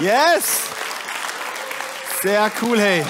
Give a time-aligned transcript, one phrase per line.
[0.00, 0.70] Yes!
[2.20, 3.04] Sehr cool, hey.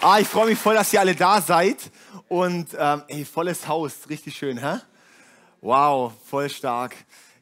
[0.00, 1.90] Ah, ich freue mich voll, dass ihr alle da seid.
[2.28, 4.78] Und ähm, ey, volles Haus, richtig schön, hä?
[5.60, 6.94] Wow, voll stark.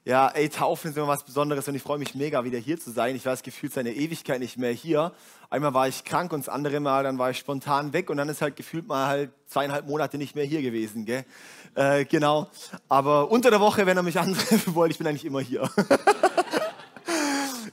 [0.06, 2.90] Ja, ey, Taufen ist immer was Besonderes und ich freue mich mega, wieder hier zu
[2.92, 3.14] sein.
[3.14, 5.12] Ich war das Gefühl seine Ewigkeit nicht mehr hier.
[5.50, 8.30] Einmal war ich krank und das andere Mal, dann war ich spontan weg und dann
[8.30, 11.26] ist halt gefühlt mal halt zweieinhalb Monate nicht mehr hier gewesen, gell?
[11.74, 12.48] Äh, genau.
[12.88, 15.68] Aber unter der Woche, wenn er mich antreffen wollte, ich bin eigentlich immer hier.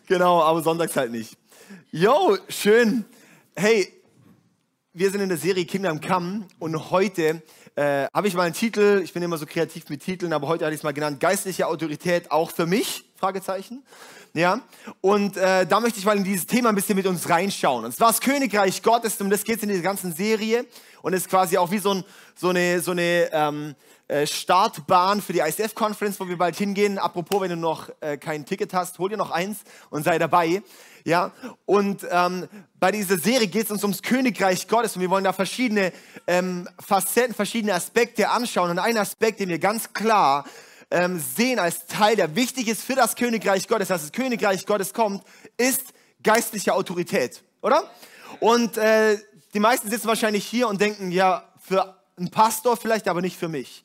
[0.08, 1.38] genau, aber sonntags halt nicht.
[1.91, 3.05] Yo, schön.
[3.55, 3.91] Hey,
[4.94, 7.41] wir sind in der Serie Kinder im Kamm und heute
[7.76, 10.66] äh, habe ich mal einen Titel, ich bin immer so kreativ mit Titeln, aber heute
[10.66, 13.84] hatte ich es mal genannt, geistliche Autorität auch für mich, Fragezeichen.
[14.34, 14.62] Ja,
[15.02, 17.84] und äh, da möchte ich mal in dieses Thema ein bisschen mit uns reinschauen.
[17.84, 20.66] Und zwar das Königreich Gottes, um das geht es in dieser ganzen Serie
[21.02, 22.04] und ist quasi auch wie so, ein,
[22.36, 26.99] so eine, so eine ähm, äh, Startbahn für die ICF-Conference, wo wir bald hingehen.
[26.99, 30.62] Apropos, wenn du noch äh, kein Ticket hast, hol dir noch eins und sei dabei.
[31.05, 31.32] Ja,
[31.66, 32.48] und ähm,
[32.80, 35.94] bei dieser Serie geht es uns ums Königreich Gottes und wir wollen da verschiedene
[36.27, 38.70] ähm, Facetten, verschiedene Aspekte anschauen.
[38.70, 40.46] Und ein Aspekt, den wir ganz klar
[40.91, 44.94] ähm, sehen als Teil, der wichtig ist für das Königreich Gottes, dass das Königreich Gottes
[44.94, 45.24] kommt,
[45.57, 47.90] ist geistliche Autorität, oder?
[48.40, 49.18] Und äh,
[49.54, 53.48] die meisten sitzen wahrscheinlich hier und denken, ja, für einen Pastor vielleicht, aber nicht für
[53.48, 53.84] mich.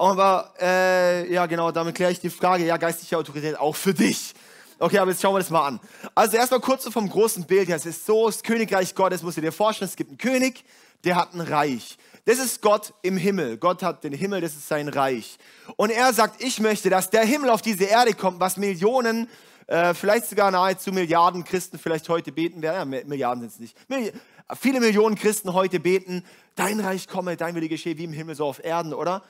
[0.00, 4.32] Aber äh, ja, genau, damit kläre ich die Frage, ja, geistliche Autorität auch für dich.
[4.78, 5.80] Okay, aber jetzt schauen wir das mal an.
[6.14, 7.76] Also erstmal kurz so vom großen Bild her.
[7.76, 10.64] Es ist so, das Königreich Gottes, musst du dir vorstellen, es gibt einen König,
[11.04, 11.98] der hat ein Reich.
[12.24, 13.58] Das ist Gott im Himmel.
[13.58, 15.36] Gott hat den Himmel, das ist sein Reich.
[15.76, 19.28] Und er sagt, ich möchte, dass der Himmel auf diese Erde kommt, was Millionen,
[19.66, 22.90] äh, vielleicht sogar nahezu Milliarden Christen vielleicht heute beten werden.
[22.90, 23.90] Ja, Milliarden sind es nicht.
[23.90, 24.12] Milli
[24.58, 28.46] viele Millionen Christen heute beten, dein Reich komme, dein Wille geschehe, wie im Himmel, so
[28.46, 29.22] auf Erden, oder?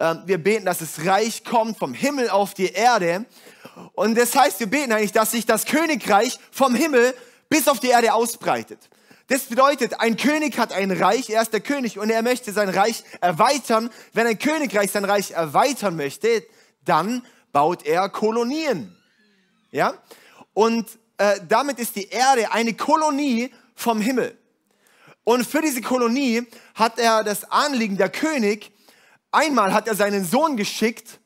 [0.00, 3.24] Ähm, wir beten, dass das Reich kommt vom Himmel auf die Erde.
[3.94, 7.14] Und das heißt, wir beten eigentlich, dass sich das Königreich vom Himmel
[7.48, 8.88] bis auf die Erde ausbreitet.
[9.28, 12.68] Das bedeutet, ein König hat ein Reich, er ist der König und er möchte sein
[12.68, 13.88] Reich erweitern.
[14.12, 16.44] Wenn ein Königreich sein Reich erweitern möchte,
[16.84, 18.94] dann baut er Kolonien.
[19.70, 19.94] Ja?
[20.52, 24.36] Und äh, damit ist die Erde eine Kolonie vom Himmel.
[25.22, 28.73] Und für diese Kolonie hat er das Anliegen, der König,
[29.34, 31.20] einmal hat er seinen Sohn geschickt,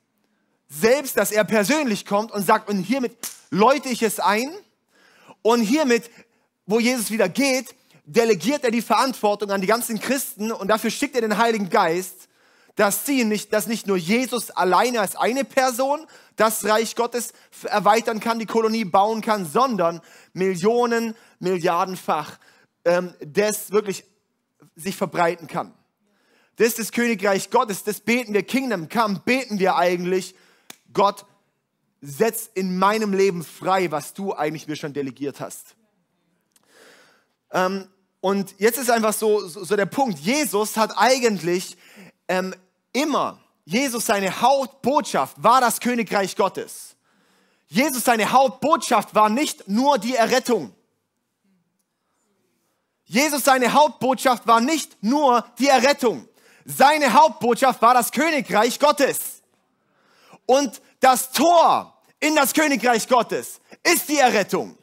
[0.68, 3.16] selbst, dass er persönlich kommt und sagt, und hiermit
[3.50, 4.50] läute ich es ein.
[5.42, 6.10] Und hiermit,
[6.66, 7.74] wo Jesus wieder geht,
[8.04, 12.28] delegiert er die Verantwortung an die ganzen Christen und dafür schickt er den Heiligen Geist,
[12.74, 17.32] dass sie nicht, dass nicht nur Jesus alleine als eine Person das Reich Gottes
[17.64, 20.00] erweitern kann, die Kolonie bauen kann, sondern
[20.32, 22.38] Millionen, Milliardenfach
[22.84, 24.04] ähm, das wirklich
[24.76, 25.74] sich verbreiten kann.
[26.58, 30.34] Das ist das Königreich Gottes, das beten wir, Kingdom Come, beten wir eigentlich
[30.92, 31.24] Gott,
[32.00, 35.76] setz in meinem Leben frei, was du eigentlich mir schon delegiert hast.
[37.52, 37.88] Ähm,
[38.20, 41.76] und jetzt ist einfach so, so, so, der Punkt, Jesus hat eigentlich
[42.26, 42.52] ähm,
[42.92, 46.96] immer, Jesus seine Hauptbotschaft war das Königreich Gottes.
[47.68, 50.74] Jesus seine Hauptbotschaft war nicht nur die Errettung.
[53.04, 56.28] Jesus seine Hauptbotschaft war nicht nur die Errettung.
[56.70, 59.40] Seine Hauptbotschaft war das Königreich Gottes.
[60.44, 64.76] Und das Tor in das Königreich Gottes ist die Errettung.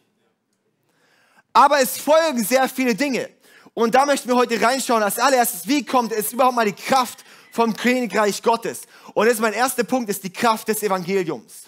[1.54, 3.30] Aber es folgen sehr viele Dinge.
[3.76, 5.04] Und da möchten wir heute reinschauen.
[5.04, 8.82] Als allererstes, wie kommt es überhaupt mal die Kraft vom Königreich Gottes?
[9.14, 11.66] Und jetzt mein erster Punkt ist die Kraft des Evangeliums.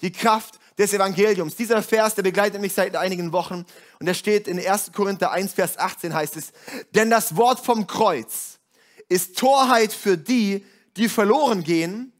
[0.00, 1.54] Die Kraft des Evangeliums.
[1.54, 3.64] Dieser Vers, der begleitet mich seit einigen Wochen.
[4.00, 4.90] Und der steht in 1.
[4.92, 6.52] Korinther 1, Vers 18 heißt es,
[6.92, 8.49] denn das Wort vom Kreuz
[9.10, 10.64] ist Torheit für die,
[10.96, 12.12] die verloren gehen,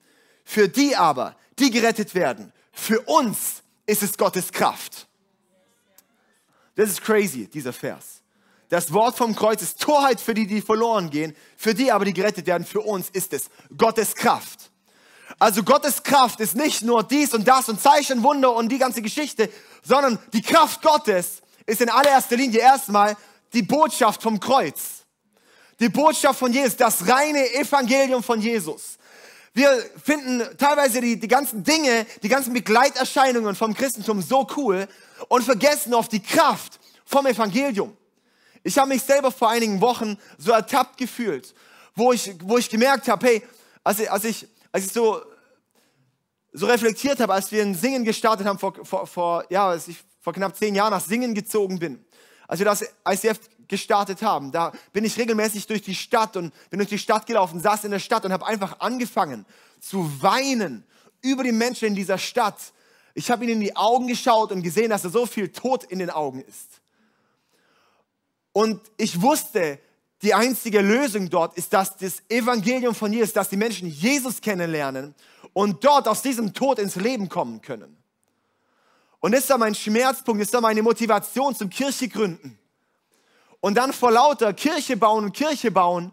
[0.44, 5.06] für die aber, die gerettet werden, für uns ist es Gottes Kraft.
[6.74, 8.22] Das ist crazy, dieser Vers.
[8.68, 12.12] Das Wort vom Kreuz ist Torheit für die, die verloren gehen, für die aber, die
[12.12, 14.70] gerettet werden, für uns ist es Gottes Kraft.
[15.38, 19.03] Also Gottes Kraft ist nicht nur dies und das und Zeichen, Wunder und die ganze
[19.03, 19.48] Geschichte,
[19.82, 23.16] sondern die Kraft Gottes ist in allererster Linie erstmal
[23.53, 24.99] die Botschaft vom Kreuz.
[25.80, 28.98] Die Botschaft von Jesus, das reine Evangelium von Jesus.
[29.54, 34.86] Wir finden teilweise die, die ganzen Dinge, die ganzen Begleiterscheinungen vom Christentum so cool
[35.28, 37.97] und vergessen oft die Kraft vom Evangelium.
[38.62, 41.54] Ich habe mich selber vor einigen Wochen so ertappt gefühlt,
[41.94, 43.42] wo ich, wo ich gemerkt habe, hey,
[43.82, 45.22] als ich, als ich, als ich so,
[46.53, 49.97] so reflektiert habe, als wir ein Singen gestartet haben, vor, vor, vor, ja, als ich
[50.21, 52.04] vor knapp zehn Jahren nach Singen gezogen bin,
[52.50, 53.38] als wir das ICF
[53.68, 54.50] gestartet haben.
[54.50, 57.92] Da bin ich regelmäßig durch die Stadt und bin durch die Stadt gelaufen, saß in
[57.92, 59.47] der Stadt und habe einfach angefangen
[59.78, 60.84] zu weinen
[61.22, 62.56] über die Menschen in dieser Stadt,
[63.14, 66.00] Ich habe ihm in die Augen geschaut und gesehen, dass er so viel Tod in
[66.00, 66.80] den Augen ist.
[68.53, 69.78] Und ich wusste,
[70.22, 75.14] die einzige Lösung dort ist, dass das Evangelium von Jesus, dass die Menschen Jesus kennenlernen
[75.53, 77.99] und dort aus diesem Tod ins Leben kommen können.
[79.20, 82.58] Und das ist mein Schmerzpunkt, das ist meine Motivation zum Kirche gründen.
[83.60, 86.12] Und dann vor lauter Kirche bauen und Kirche bauen,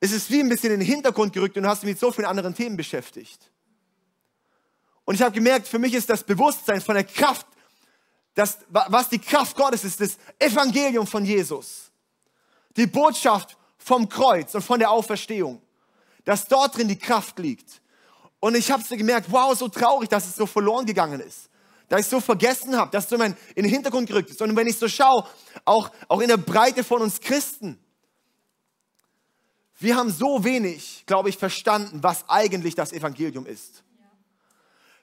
[0.00, 2.10] ist es wie ein bisschen in den Hintergrund gerückt und du hast dich mit so
[2.10, 3.52] vielen anderen Themen beschäftigt.
[5.04, 7.46] Und ich habe gemerkt, für mich ist das Bewusstsein von der Kraft,
[8.34, 11.90] das, was die Kraft Gottes ist, das Evangelium von Jesus.
[12.76, 15.60] Die Botschaft vom Kreuz und von der Auferstehung.
[16.24, 17.80] Dass dort drin die Kraft liegt.
[18.40, 21.48] Und ich habe so gemerkt, wow, so traurig, dass es so verloren gegangen ist.
[21.92, 24.40] Dass ich so vergessen habe, dass so in den Hintergrund gerückt ist.
[24.40, 25.28] Und wenn ich so schaue,
[25.66, 27.78] auch, auch in der Breite von uns Christen,
[29.78, 33.84] wir haben so wenig, glaube ich, verstanden, was eigentlich das Evangelium ist.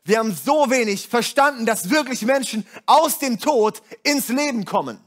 [0.03, 4.99] Wir haben so wenig verstanden, dass wirklich Menschen aus dem Tod ins Leben kommen.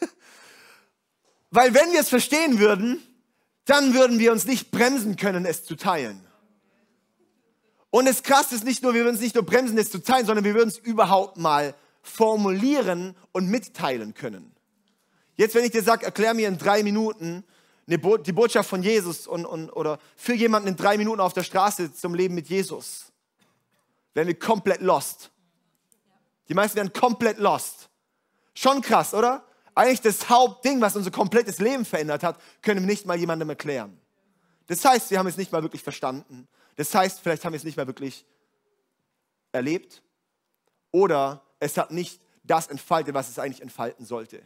[1.50, 3.02] Weil wenn wir es verstehen würden,
[3.64, 6.27] dann würden wir uns nicht bremsen können, es zu teilen.
[7.90, 10.26] Und das Krasse ist nicht nur, wir würden es nicht nur bremsen, es zu teilen,
[10.26, 14.54] sondern wir würden es überhaupt mal formulieren und mitteilen können.
[15.36, 17.44] Jetzt, wenn ich dir sage, erklär mir in drei Minuten
[17.96, 21.42] Bo die Botschaft von Jesus und, und, oder für jemanden in drei Minuten auf der
[21.42, 23.12] Straße zum Leben mit Jesus,
[24.12, 25.30] wären wir komplett lost.
[26.48, 27.88] Die meisten wären komplett lost.
[28.52, 29.44] Schon krass, oder?
[29.74, 33.98] Eigentlich das Hauptding, was unser komplettes Leben verändert hat, können wir nicht mal jemandem erklären.
[34.66, 36.48] Das heißt, wir haben es nicht mal wirklich verstanden.
[36.78, 38.24] Das heißt, vielleicht haben wir es nicht mal wirklich
[39.50, 40.00] erlebt.
[40.92, 44.40] Oder es hat nicht das entfaltet, was es eigentlich entfalten sollte.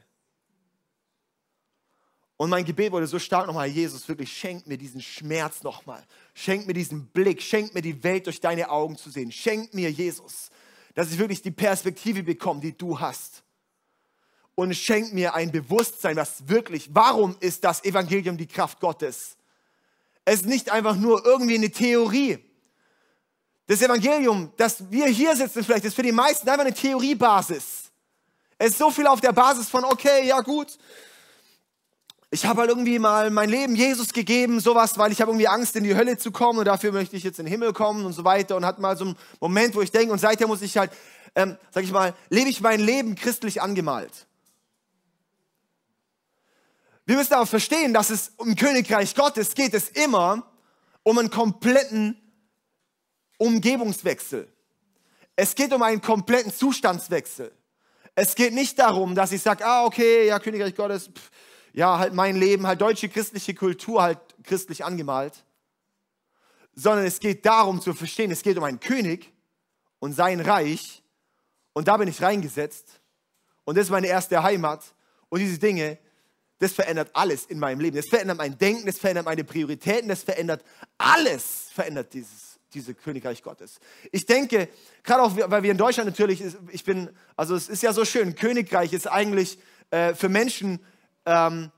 [2.39, 6.03] Und mein Gebet wurde so stark nochmal, Jesus, wirklich schenk mir diesen Schmerz nochmal.
[6.33, 9.31] Schenk mir diesen Blick, schenk mir die Welt durch deine Augen zu sehen.
[9.31, 10.49] Schenk mir, Jesus,
[10.95, 13.45] dass ich wirklich die Perspektive bekomme, die du hast.
[14.55, 19.37] Und schenk mir ein Bewusstsein, was wirklich, warum ist das Evangelium die Kraft Gottes?
[20.25, 22.39] Es ist nicht einfach nur irgendwie eine Theorie.
[23.67, 27.91] Das Evangelium, dass wir hier sitzen vielleicht, ist für die meisten einfach eine Theoriebasis.
[28.59, 30.79] Es ist so viel auf der Basis von, okay, ja gut,
[32.31, 35.77] ich habe halt irgendwie mal mein Leben Jesus gegeben, sowas, weil ich habe irgendwie Angst,
[35.77, 38.15] in die Hölle zu kommen und dafür möchte ich jetzt in den Himmel kommen und
[38.15, 40.79] so weiter und hat mal so einen Moment, wo ich denke und seither muss ich
[40.79, 40.91] halt,
[41.35, 44.27] ähm, sag ich mal, lebe ich mein Leben christlich angemalt.
[47.05, 50.53] Wir müssen aber verstehen, dass es im Königreich Gottes geht es immer
[51.03, 52.17] um einen kompletten
[53.39, 54.53] Umgebungswechsel.
[55.35, 57.53] Es geht um einen kompletten Zustandswechsel.
[58.15, 61.31] Es geht nicht darum, dass ich sage, ah, okay, ja, Königreich Gottes, pff,
[61.73, 65.45] ja, halt mein Leben, halt deutsche christliche Kultur halt christlich angemalt,
[66.75, 69.33] sondern es geht darum zu verstehen, es geht um einen König
[69.99, 71.03] und sein Reich
[71.73, 73.01] und da bin ich reingesetzt
[73.65, 74.85] und das ist meine erste Heimat
[75.31, 75.99] und diese Dinge,
[76.63, 77.97] das verändert alles in meinem Leben.
[77.97, 80.63] Das verändert mein Denken, das verändert meine Prioritäten, das verändert
[80.97, 83.81] alles, verändert dieses, diese Königreich Gottes.
[84.13, 84.69] Ich denke,
[85.03, 88.37] gerade auch, weil wir in Deutschland natürlich, ich bin, also es ist ja so schön,
[88.37, 89.59] Königreich ist eigentlich
[89.91, 90.79] äh, für Menschen
[91.27, 91.73] ähm,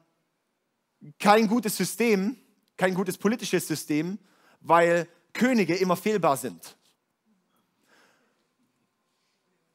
[1.18, 2.36] kein gutes System,
[2.76, 4.18] kein gutes politisches System,
[4.60, 6.76] weil Könige immer fehlbar sind.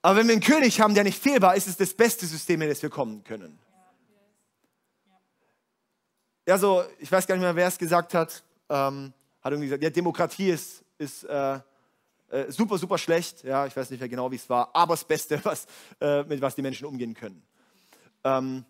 [0.04, 2.62] Aber wenn wir einen König haben, der nicht fehlbar ist, ist es das beste System,
[2.62, 3.58] in das wir kommen können.
[6.50, 9.84] Ja, so, ich weiß gar nicht mehr, wer es gesagt hat, ähm, hat irgendwie gesagt,
[9.84, 11.60] ja, Demokratie ist, ist äh,
[12.30, 13.44] äh, super, super schlecht.
[13.44, 15.68] Ja, ich weiß nicht mehr genau, wie es war, aber das Beste, was,
[16.02, 17.44] äh, mit was die Menschen umgehen können.
[18.24, 18.66] Ähm,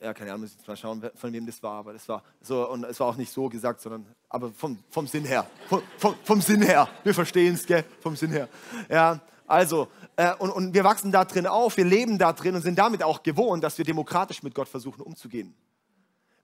[0.00, 2.68] ja, keine Ahnung, ich jetzt mal schauen, von wem das war, aber das war so,
[2.68, 6.16] und es war auch nicht so gesagt, sondern, aber vom, vom Sinn her, vom, vom,
[6.24, 8.48] vom Sinn her, wir verstehen es, gell, vom Sinn her.
[8.90, 9.86] Ja, also,
[10.16, 13.04] äh, und, und wir wachsen da drin auf, wir leben da drin und sind damit
[13.04, 15.54] auch gewohnt, dass wir demokratisch mit Gott versuchen umzugehen.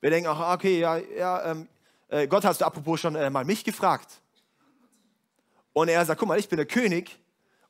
[0.05, 1.67] Wir denken auch, ah, okay, ja, ja ähm,
[2.09, 4.21] äh, Gott hast du apropos schon äh, mal mich gefragt.
[5.73, 7.19] Und er sagt, guck mal, ich bin der König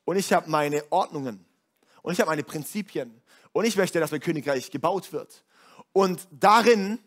[0.05, 1.47] und ich habe meine Ordnungen
[2.03, 3.23] und ich habe meine Prinzipien
[3.53, 5.45] und ich möchte, dass mein Königreich gebaut wird.
[5.93, 6.99] Und darin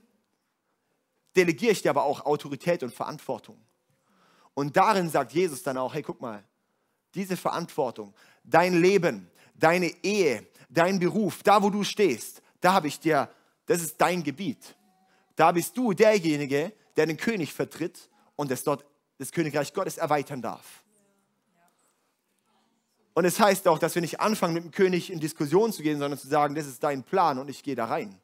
[1.36, 3.62] delegiere ich dir aber auch Autorität und Verantwortung.
[4.54, 6.42] Und darin sagt Jesus dann auch, hey, guck mal,
[7.16, 8.14] diese Verantwortung,
[8.46, 13.30] dein Leben, deine Ehe, dein Beruf, da wo du stehst, da habe ich dir,
[13.66, 14.78] das ist dein Gebiet.
[15.38, 18.86] Da bist du derjenige, der den König vertritt und das dort
[19.18, 20.84] das Königreich Gottes erweitern darf.
[23.14, 25.98] Und es heißt auch, dass wir nicht anfangen, mit dem König in Diskussion zu gehen,
[25.98, 28.20] sondern zu sagen, das ist dein Plan und ich gehe da rein.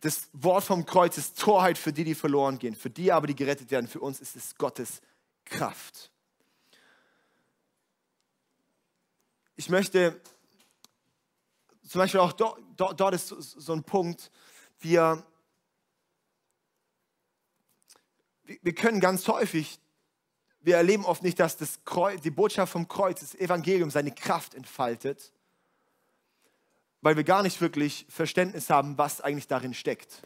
[0.00, 2.74] das Wort vom Kreuz ist Torheit für die, die verloren gehen.
[2.74, 5.00] Für die aber, die gerettet werden, für uns ist es Gottes
[5.44, 6.10] Kraft.
[9.56, 10.20] Ich möchte
[11.88, 14.30] zum Beispiel auch dort, dort, ist so ein Punkt,
[14.80, 15.24] wir,
[18.44, 19.80] wir können ganz häufig,
[20.60, 24.54] wir erleben oft nicht, dass das Kreuz, die Botschaft vom Kreuz, das Evangelium seine Kraft
[24.54, 25.32] entfaltet,
[27.00, 30.22] weil wir gar nicht wirklich Verständnis haben, was eigentlich darin steckt.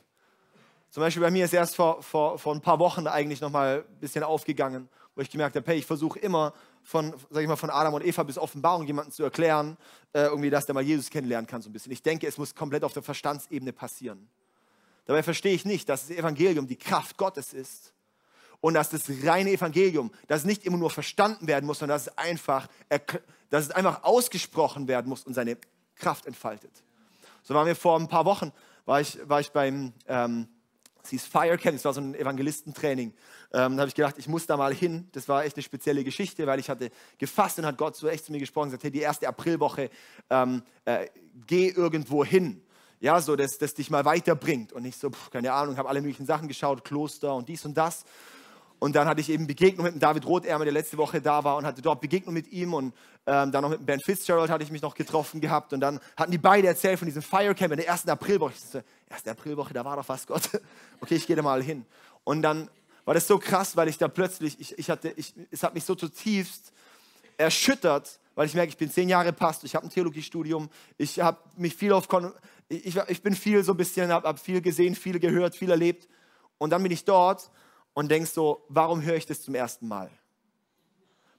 [0.90, 4.00] Zum Beispiel bei mir ist erst vor, vor, vor ein paar Wochen eigentlich nochmal ein
[4.00, 6.52] bisschen aufgegangen, wo ich gemerkt habe, hey, ich versuche immer
[6.82, 9.76] von, sag ich mal, von Adam und Eva bis Offenbarung jemanden zu erklären,
[10.12, 11.92] äh, irgendwie, dass der mal Jesus kennenlernen kann so ein bisschen.
[11.92, 14.28] Ich denke, es muss komplett auf der Verstandsebene passieren.
[15.04, 17.92] Dabei verstehe ich nicht, dass das Evangelium die Kraft Gottes ist
[18.60, 22.18] und dass das reine Evangelium, dass nicht immer nur verstanden werden muss, sondern dass es
[22.18, 22.68] einfach,
[23.50, 25.58] dass es einfach ausgesprochen werden muss und seine
[25.96, 26.70] Kraft entfaltet.
[27.42, 28.52] So waren wir vor ein paar Wochen,
[28.84, 30.48] war ich, war ich beim, ähm,
[31.02, 33.12] es hieß Fire Camp, das war so ein Evangelistentraining.
[33.52, 35.08] Ähm, da habe ich gedacht, ich muss da mal hin.
[35.12, 38.24] Das war echt eine spezielle Geschichte, weil ich hatte gefasst und hat Gott so echt
[38.24, 39.90] zu mir gesprochen und gesagt, hey, die erste Aprilwoche,
[40.30, 41.08] ähm, äh,
[41.46, 42.62] geh irgendwo hin.
[43.00, 44.72] Ja, so, dass das dich mal weiterbringt.
[44.72, 47.74] Und ich so, pff, keine Ahnung, habe alle möglichen Sachen geschaut, Kloster und dies und
[47.74, 48.04] das.
[48.82, 51.56] Und dann hatte ich eben Begegnung mit dem David Rothärmer, der letzte Woche da war
[51.56, 52.74] und hatte dort Begegnung mit ihm.
[52.74, 52.92] Und
[53.26, 55.72] ähm, dann noch mit Ben Fitzgerald hatte ich mich noch getroffen gehabt.
[55.72, 58.54] Und dann hatten die beide erzählt von diesem Firecamp in der ersten Aprilwoche.
[58.54, 60.50] Ich so, erste Aprilwoche, da war doch was, Gott.
[61.00, 61.86] Okay, ich gehe da mal hin.
[62.24, 62.68] Und dann
[63.04, 65.84] war das so krass, weil ich da plötzlich, ich, ich hatte, ich, es hat mich
[65.84, 66.72] so zutiefst
[67.36, 71.38] erschüttert, weil ich merke, ich bin zehn Jahre Pastor, ich habe ein Theologiestudium, ich habe
[71.56, 72.08] mich viel auf,
[72.68, 76.08] ich, ich bin viel so ein bisschen, habe hab viel gesehen, viel gehört, viel erlebt.
[76.58, 77.48] Und dann bin ich dort
[77.94, 80.10] und denkst so, warum höre ich das zum ersten Mal?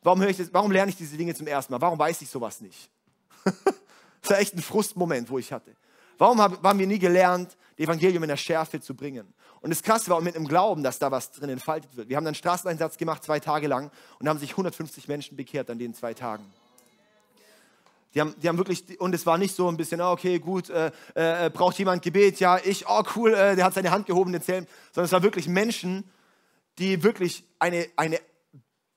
[0.03, 1.81] Warum, höre ich das, warum lerne ich diese Dinge zum ersten Mal?
[1.81, 2.89] Warum weiß ich sowas nicht?
[3.43, 5.75] das war echt ein Frustmoment, wo ich hatte.
[6.17, 9.33] Warum haben wir nie gelernt, das Evangelium in der Schärfe zu bringen?
[9.61, 12.09] Und das Krasse war mit dem Glauben, dass da was drin entfaltet wird.
[12.09, 15.79] Wir haben dann Straßeneinsatz gemacht, zwei Tage lang, und haben sich 150 Menschen bekehrt an
[15.79, 16.43] den zwei Tagen.
[18.13, 20.69] Die haben, die haben wirklich, und es war nicht so ein bisschen, oh, okay, gut,
[20.69, 22.39] äh, äh, braucht jemand Gebet?
[22.39, 24.67] Ja, ich, oh cool, äh, der hat seine Hand gehoben, den Zellen.
[24.91, 26.03] Sondern es war wirklich Menschen,
[26.79, 28.19] die wirklich eine, eine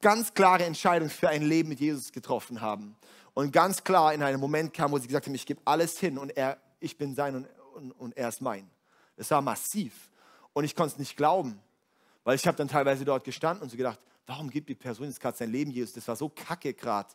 [0.01, 2.97] ganz klare Entscheidung für ein Leben mit Jesus getroffen haben.
[3.35, 6.17] Und ganz klar in einem Moment kam, wo sie gesagt haben, ich gebe alles hin
[6.17, 8.71] und er, ich bin sein und, und, und er ist mein.
[9.17, 10.11] Das war massiv.
[10.53, 11.61] Und ich konnte es nicht glauben,
[12.25, 15.21] weil ich habe dann teilweise dort gestanden und so gedacht, warum gibt die Person jetzt
[15.21, 15.93] gerade sein Leben Jesus?
[15.93, 17.09] Das war so kacke gerade.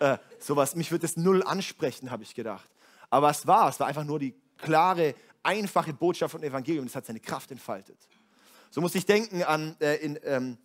[0.00, 2.68] Äh, sowas, mich wird das null ansprechen, habe ich gedacht.
[3.08, 6.86] Aber es war, es war einfach nur die klare, einfache Botschaft von Evangelium.
[6.86, 7.98] Das hat seine Kraft entfaltet.
[8.74, 10.56] So muss ich denken an äh, in ähm,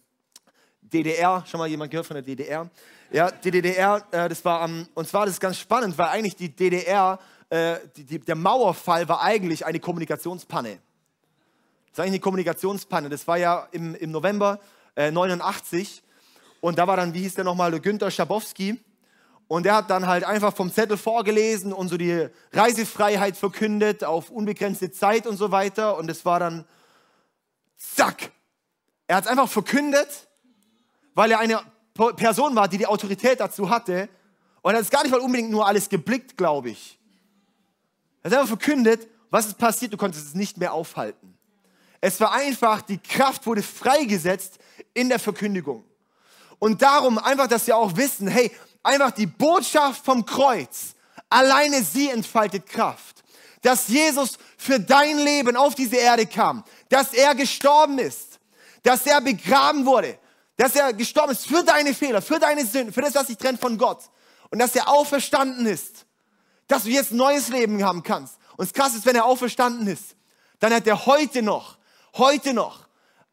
[0.79, 2.69] DDR, schon mal jemand gehört von der DDR?
[3.11, 6.37] Ja, die DDR, äh, das war, ähm, und zwar das ist ganz spannend, weil eigentlich
[6.37, 10.69] die DDR, äh, die, die, der Mauerfall war eigentlich eine Kommunikationspanne.
[10.69, 10.79] Das
[11.91, 13.09] ist eigentlich eine Kommunikationspanne.
[13.09, 14.61] Das war ja im, im November
[14.95, 16.01] äh, 89
[16.61, 18.79] und da war dann, wie hieß der nochmal, der Günther Schabowski.
[19.49, 24.29] Und der hat dann halt einfach vom Zettel vorgelesen und so die Reisefreiheit verkündet auf
[24.29, 25.97] unbegrenzte Zeit und so weiter.
[25.97, 26.63] Und es war dann
[27.77, 28.31] zack.
[29.07, 30.27] Er hat es einfach verkündet,
[31.13, 31.61] weil er eine
[31.93, 34.09] Person war, die die Autorität dazu hatte.
[34.61, 36.99] Und er hat es gar nicht mal unbedingt nur alles geblickt, glaube ich.
[38.21, 41.37] Er hat einfach verkündet, was ist passiert, du konntest es nicht mehr aufhalten.
[42.01, 44.59] Es war einfach, die Kraft wurde freigesetzt
[44.93, 45.83] in der Verkündigung.
[46.59, 48.51] Und darum einfach, dass wir auch wissen, hey,
[48.83, 50.95] einfach die Botschaft vom Kreuz,
[51.29, 53.16] alleine sie entfaltet Kraft.
[53.67, 58.39] Dass Jesus für dein Leben auf diese Erde kam, dass er gestorben ist,
[58.81, 60.17] dass er begraben wurde,
[60.55, 63.59] dass er gestorben ist für deine Fehler, für deine Sünden, für das, was dich trennt
[63.59, 63.99] von Gott
[64.51, 66.05] und dass er auferstanden ist,
[66.69, 68.37] dass du jetzt neues Leben haben kannst.
[68.55, 70.15] Und das Krasse ist, wenn er auferstanden ist,
[70.59, 71.77] dann hat er heute noch,
[72.13, 72.87] heute noch,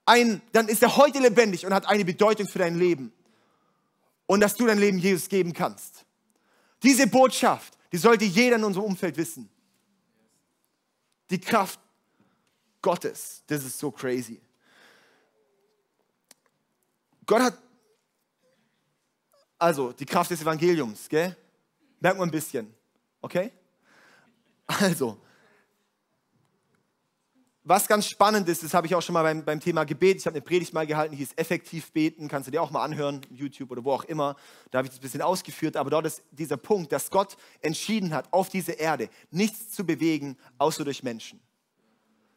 [0.05, 3.13] ein, dann ist er heute lebendig und hat eine Bedeutung für dein Leben.
[4.27, 6.05] Und dass du dein Leben Jesus geben kannst.
[6.83, 9.49] Diese Botschaft, die sollte jeder in unserem Umfeld wissen.
[11.31, 11.81] Die Kraft
[12.83, 13.43] Gottes.
[13.47, 14.41] Das ist so crazy.
[17.27, 17.59] Gott hat,
[19.59, 21.35] also die Kraft des Evangeliums, gell?
[22.01, 22.75] Merkt man ein bisschen,
[23.23, 23.51] okay?
[24.67, 25.24] Also,
[27.65, 30.27] was ganz spannend ist, das habe ich auch schon mal beim, beim Thema Gebet, ich
[30.27, 33.23] habe eine Predigt mal gehalten, die hieß Effektiv beten, kannst du dir auch mal anhören,
[33.31, 34.37] YouTube oder wo auch immer,
[34.71, 38.13] da habe ich das ein bisschen ausgeführt, aber dort ist dieser Punkt, dass Gott entschieden
[38.13, 41.41] hat, auf dieser Erde nichts zu bewegen, außer durch Menschen.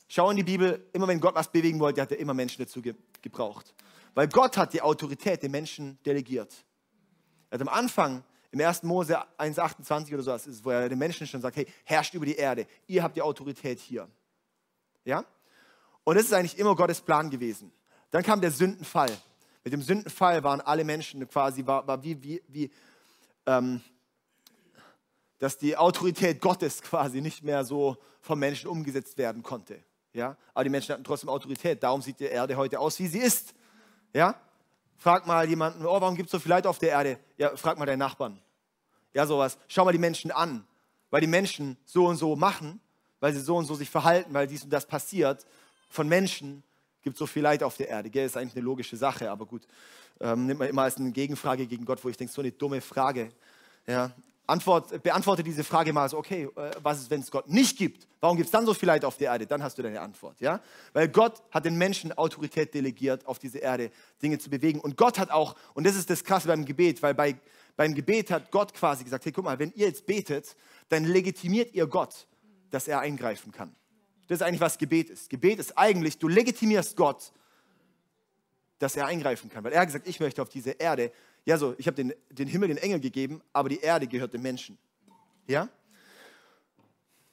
[0.07, 2.81] Schau in die Bibel, immer wenn Gott was bewegen wollte, hat er immer Menschen dazu
[2.81, 3.74] ge gebraucht.
[4.13, 6.53] Weil Gott hat die Autorität den Menschen delegiert.
[7.50, 8.84] Er hat am Anfang, im 1.
[8.84, 12.65] Mose 1,28 oder so, wo er den Menschen schon sagt, hey, herrscht über die Erde,
[12.88, 14.07] ihr habt die Autorität hier.
[15.07, 15.23] Ja?
[16.03, 17.71] Und das ist eigentlich immer Gottes Plan gewesen.
[18.11, 19.09] Dann kam der Sündenfall.
[19.63, 22.71] Mit dem Sündenfall waren alle Menschen quasi, war, war wie, wie, wie
[23.45, 23.81] ähm,
[25.39, 29.81] dass die Autorität Gottes quasi nicht mehr so vom Menschen umgesetzt werden konnte.
[30.11, 30.35] Ja?
[30.53, 31.81] Aber die Menschen hatten trotzdem Autorität.
[31.81, 33.53] Darum sieht die Erde heute aus, wie sie ist.
[34.13, 34.35] Ja?
[34.97, 37.19] Frag mal jemanden, oh, warum gibt es so viel Leid auf der Erde?
[37.37, 38.41] Ja, frag mal deinen Nachbarn.
[39.13, 39.57] Ja, sowas.
[39.67, 40.67] Schau mal die Menschen an.
[41.09, 42.81] Weil die Menschen so und so machen,
[43.19, 45.45] weil sie so und so sich verhalten, weil dies und das passiert.
[45.89, 46.63] Von Menschen
[47.01, 48.09] gibt es so viel Leid auf der Erde.
[48.09, 48.25] Gell?
[48.25, 49.67] Ist eigentlich eine logische Sache, aber gut.
[50.19, 52.81] Ähm, nimmt man immer als eine Gegenfrage gegen Gott, wo ich denke, so eine dumme
[52.81, 53.29] Frage.
[53.86, 54.12] Ja,
[54.47, 58.07] Antwort, beantworte diese Frage mal so, okay, äh, was ist, wenn es Gott nicht gibt?
[58.21, 59.45] Warum gibt es dann so viel Leid auf der Erde?
[59.45, 60.62] Dann hast du deine Antwort, ja?
[60.93, 64.79] Weil Gott hat den Menschen Autorität delegiert, auf diese Erde Dinge zu bewegen.
[64.79, 67.36] Und Gott hat auch, und das ist das Krasse beim Gebet, weil bei,
[67.75, 70.55] beim Gebet hat Gott quasi gesagt, hey, guck mal, wenn ihr jetzt betet,
[70.88, 72.25] dann legitimiert ihr Gott,
[72.71, 73.75] dass er eingreifen kann.
[74.27, 75.29] Das ist eigentlich, was Gebet ist.
[75.29, 77.31] Gebet ist eigentlich, du legitimierst Gott,
[78.79, 79.63] dass er eingreifen kann.
[79.63, 81.12] Weil er hat gesagt, ich möchte auf diese Erde
[81.47, 84.41] ja, so, ich habe den, den Himmel den Engel gegeben, aber die Erde gehört dem
[84.41, 84.77] Menschen.
[85.47, 85.69] Ja?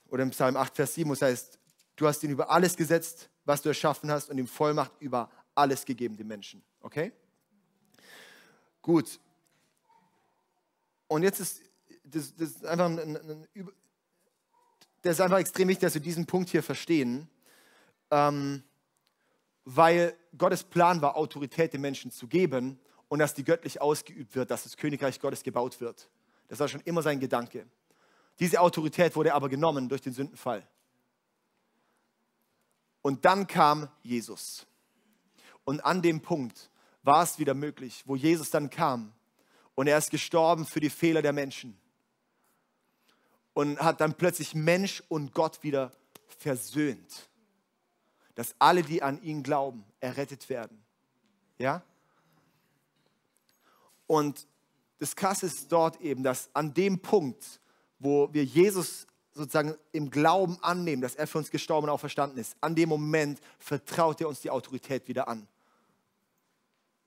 [0.08, 1.58] Oder im Psalm 8, Vers 7, wo es heißt,
[1.96, 5.84] du hast ihn über alles gesetzt, was du erschaffen hast und ihm Vollmacht über alles
[5.84, 6.62] gegeben, dem Menschen.
[6.80, 7.10] Okay?
[8.82, 9.18] Gut.
[11.08, 11.62] Und jetzt ist
[12.04, 13.68] das, das ist einfach ein, ein, ein,
[15.04, 17.28] das ist einfach extrem wichtig, dass wir diesen Punkt hier verstehen,
[18.10, 18.62] ähm,
[19.66, 24.50] weil Gottes Plan war, Autorität den Menschen zu geben und dass die göttlich ausgeübt wird,
[24.50, 26.08] dass das Königreich Gottes gebaut wird.
[26.48, 27.66] Das war schon immer sein Gedanke.
[28.40, 30.66] Diese Autorität wurde aber genommen durch den Sündenfall.
[33.02, 34.66] Und dann kam Jesus.
[35.64, 36.70] Und an dem Punkt
[37.02, 39.12] war es wieder möglich, wo Jesus dann kam
[39.74, 41.78] und er ist gestorben für die Fehler der Menschen
[43.54, 45.92] und hat dann plötzlich Mensch und Gott wieder
[46.38, 47.30] versöhnt.
[48.34, 50.84] Dass alle, die an ihn glauben, errettet werden.
[51.58, 51.82] Ja?
[54.06, 54.46] Und
[54.98, 57.60] das Krasse ist dort eben, dass an dem Punkt,
[57.98, 62.38] wo wir Jesus sozusagen im Glauben annehmen, dass er für uns gestorben und auch verstanden
[62.38, 65.46] ist, an dem Moment vertraut er uns die Autorität wieder an.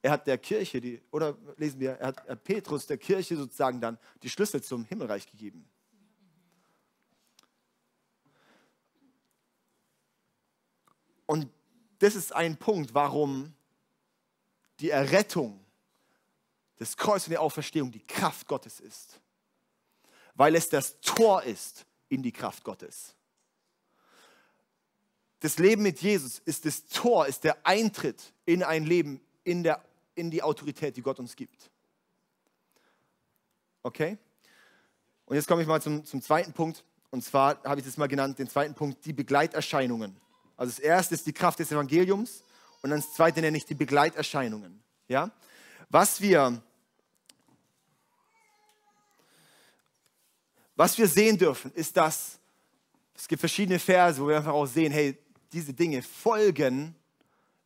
[0.02, 3.98] Er hat der Kirche, die, oder lesen wir, er hat Petrus der Kirche sozusagen dann
[4.24, 5.67] die Schlüssel zum Himmelreich gegeben.
[11.28, 11.48] Und
[12.00, 13.54] das ist ein Punkt, warum
[14.80, 15.63] die Errettung
[16.78, 19.20] das Kreuz und die Auferstehung die Kraft Gottes ist.
[20.34, 23.16] Weil es das Tor ist in die Kraft Gottes.
[25.40, 29.84] Das Leben mit Jesus ist das Tor, ist der Eintritt in ein Leben, in, der,
[30.16, 31.70] in die Autorität, die Gott uns gibt.
[33.84, 34.18] Okay?
[35.26, 36.84] Und jetzt komme ich mal zum, zum zweiten Punkt.
[37.10, 40.20] Und zwar habe ich das mal genannt, den zweiten Punkt, die Begleiterscheinungen.
[40.58, 42.43] Also das erste ist die Kraft des Evangeliums
[42.82, 44.84] und dann das zweite nenne ich die Begleiterscheinungen.
[45.08, 45.32] Ja?
[45.89, 46.62] Was wir
[50.78, 52.38] Was wir sehen dürfen, ist, dass
[53.15, 55.17] es gibt verschiedene Verse, wo wir einfach auch sehen, hey,
[55.52, 56.93] diese Dinge folgen,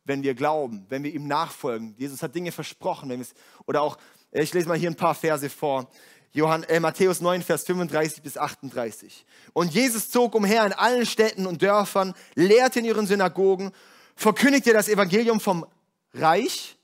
[0.04, 1.94] wenn wir glauben, wenn wir ihm nachfolgen.
[1.98, 3.10] Jesus hat Dinge versprochen.
[3.10, 3.24] Wenn
[3.66, 3.98] oder auch,
[4.30, 5.90] ich lese mal hier ein paar Verse vor.
[6.32, 9.26] Johann, äh, Matthäus 9, Vers 35 bis 38.
[9.52, 13.72] Und Jesus zog umher in allen Städten und Dörfern, lehrte in ihren Synagogen,
[14.16, 15.66] verkündigte das Evangelium vom
[16.14, 16.78] Reich.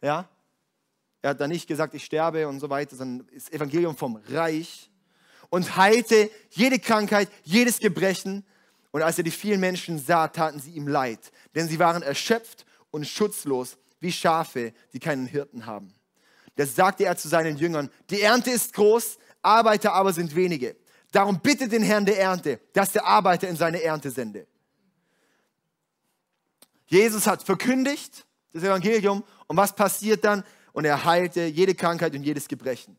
[0.00, 0.28] Ja,
[1.22, 4.90] er hat da nicht gesagt, ich sterbe und so weiter, sondern das Evangelium vom Reich
[5.50, 8.44] und heilte jede Krankheit, jedes Gebrechen.
[8.90, 12.64] Und als er die vielen Menschen sah, taten sie ihm leid, denn sie waren erschöpft
[12.90, 15.94] und schutzlos wie Schafe, die keinen Hirten haben.
[16.56, 20.76] Da sagte er zu seinen Jüngern, die Ernte ist groß, Arbeiter aber sind wenige.
[21.12, 24.46] Darum bitte den Herrn der Ernte, dass der Arbeiter in seine Ernte sende.
[26.86, 30.44] Jesus hat verkündigt das Evangelium und was passiert dann?
[30.74, 32.96] und er heilte jede Krankheit und jedes Gebrechen.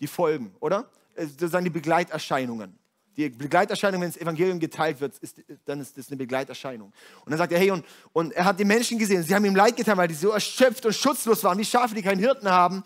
[0.00, 0.90] Die Folgen, oder?
[1.14, 2.76] Das sind die Begleiterscheinungen.
[3.20, 6.90] Die Begleiterscheinung, wenn das Evangelium geteilt wird, ist, dann ist das eine Begleiterscheinung.
[7.24, 9.54] Und dann sagt er, hey, und, und er hat die Menschen gesehen, sie haben ihm
[9.54, 12.82] leid getan, weil die so erschöpft und schutzlos waren, wie Schafe, die keinen Hirten haben.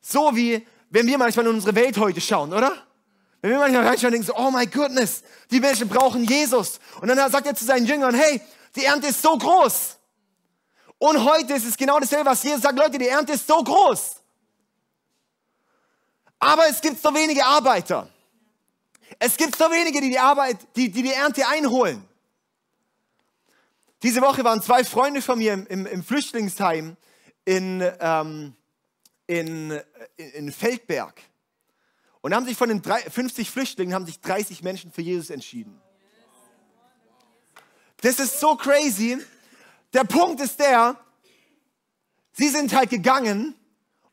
[0.00, 2.72] So wie, wenn wir manchmal in unsere Welt heute schauen, oder?
[3.42, 6.80] Wenn wir manchmal reinschauen denken so, oh my goodness, die Menschen brauchen Jesus.
[7.02, 8.40] Und dann sagt er zu seinen Jüngern, hey,
[8.74, 9.98] die Ernte ist so groß.
[10.96, 14.16] Und heute ist es genau dasselbe, was Jesus sagt, Leute, die Ernte ist so groß.
[16.38, 18.08] Aber es gibt so wenige Arbeiter.
[19.18, 22.06] Es gibt so wenige, die die Arbeit, die die, die Ernte einholen.
[24.02, 26.96] Diese Woche waren zwei Freunde von mir im, im Flüchtlingsheim
[27.44, 28.54] in, ähm,
[29.26, 29.80] in,
[30.16, 31.22] in Feldberg.
[32.20, 35.80] Und haben sich von den 50 Flüchtlingen haben sich 30 Menschen für Jesus entschieden.
[38.00, 39.18] Das ist so crazy.
[39.92, 40.96] Der Punkt ist der,
[42.32, 43.54] Sie sind halt gegangen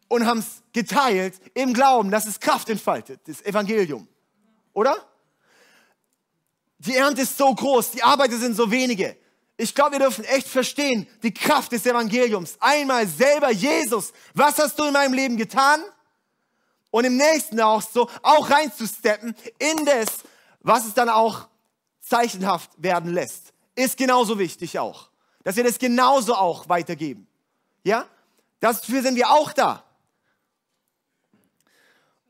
[0.07, 4.07] und haben es geteilt im Glauben, dass es Kraft entfaltet, das Evangelium.
[4.73, 4.95] Oder?
[6.79, 9.15] Die Ernte ist so groß, die Arbeiter sind so wenige.
[9.57, 12.57] Ich glaube, wir dürfen echt verstehen, die Kraft des Evangeliums.
[12.59, 15.83] Einmal selber Jesus, was hast du in meinem Leben getan?
[16.89, 20.07] Und im nächsten auch so, auch reinzusteppen in das,
[20.61, 21.47] was es dann auch
[21.99, 23.53] zeichenhaft werden lässt.
[23.75, 25.09] Ist genauso wichtig auch.
[25.43, 27.27] Dass wir das genauso auch weitergeben.
[27.83, 28.05] Ja?
[28.59, 29.83] Dafür sind wir auch da.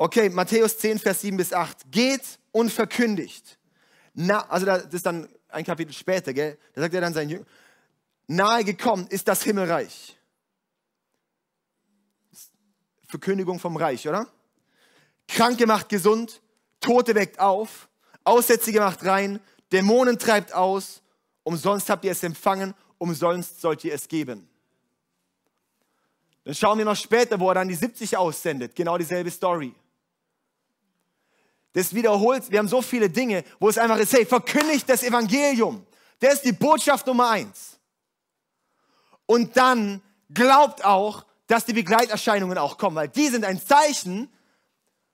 [0.04, 1.92] Okay, Matthäus 10, Vers 7 bis 8.
[1.92, 3.60] Geht und verkündigt.
[4.16, 6.58] Na, also das ist dann ein Kapitel später, gell?
[6.74, 7.46] Da sagt er dann sein Jünger,
[8.26, 10.18] nahe gekommen ist das Himmelreich.
[13.06, 14.26] Verkündigung vom Reich, oder?
[15.28, 16.42] Kranke macht gesund,
[16.80, 17.88] Tote weckt auf,
[18.24, 19.40] Aussätzige macht rein,
[19.72, 21.04] Dämonen treibt aus,
[21.44, 24.50] umsonst habt ihr es empfangen, umsonst sollt ihr es geben.
[26.44, 29.76] Dann schauen wir noch später, wo er dann die 70 aussendet, genau dieselbe Story.
[31.74, 35.86] Das wiederholt, wir haben so viele Dinge, wo es einfach ist, hey, verkündigt das Evangelium.
[36.20, 37.80] Das ist die Botschaft Nummer eins.
[39.26, 40.02] Und dann
[40.34, 44.30] glaubt auch, dass die Begleiterscheinungen auch kommen, weil die sind ein Zeichen,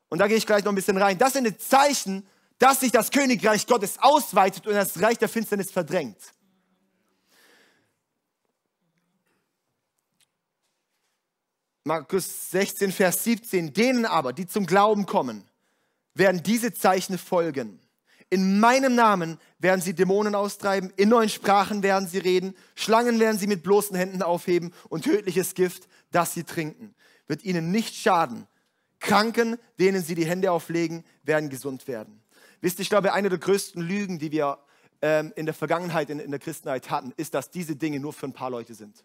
[0.10, 2.91] und da gehe ich gleich noch ein bisschen rein, das sind ein Zeichen, dass sich
[2.91, 6.17] das Königreich Gottes ausweitet und das Reich der Finsternis verdrängt.
[11.84, 15.48] Markus 16, Vers 17, denen aber, die zum Glauben kommen,
[16.17, 17.80] werden diese Zeichen folgen.
[18.30, 23.38] In meinem Namen werden sie Dämonen austreiben, in neuen Sprachen werden sie reden, Schlangen werden
[23.38, 26.93] sie mit bloßen Händen aufheben und tödliches Gift, das sie trinken,
[27.27, 28.47] wird ihnen nicht schaden.
[28.99, 32.21] Kranken, denen sie die Hände auflegen, werden gesund werden.
[32.62, 34.58] Wisst ihr, ich glaube, eine der größten Lügen, die wir
[35.01, 38.25] ähm, in der Vergangenheit, in, in der Christenheit hatten, ist, dass diese Dinge nur für
[38.25, 39.03] ein paar Leute sind.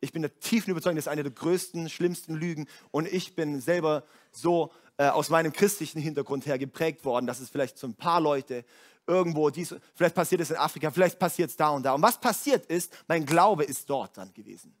[0.00, 2.66] Ich bin der tiefen Überzeugung, das ist eine der größten, schlimmsten Lügen.
[2.90, 7.48] Und ich bin selber so äh, aus meinem christlichen Hintergrund her geprägt worden, dass es
[7.50, 8.64] vielleicht so ein paar Leute
[9.06, 11.94] irgendwo, dies, vielleicht passiert es in Afrika, vielleicht passiert es da und da.
[11.94, 14.74] Und was passiert ist, mein Glaube ist dort dann gewesen.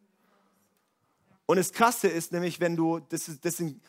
[1.46, 3.82] Und das Krasse ist nämlich, wenn du, das ist, das sind,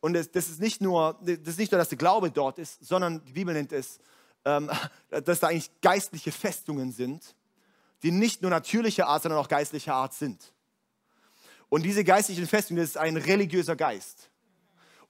[0.00, 2.84] und das, das, ist nicht nur, das ist nicht nur, dass der Glaube dort ist,
[2.84, 3.98] sondern die Bibel nennt es,
[4.44, 4.70] ähm,
[5.24, 7.34] dass da eigentlich geistliche Festungen sind,
[8.02, 10.52] die nicht nur natürlicher Art, sondern auch geistlicher Art sind.
[11.68, 14.30] Und diese geistlichen Festungen, das ist ein religiöser Geist.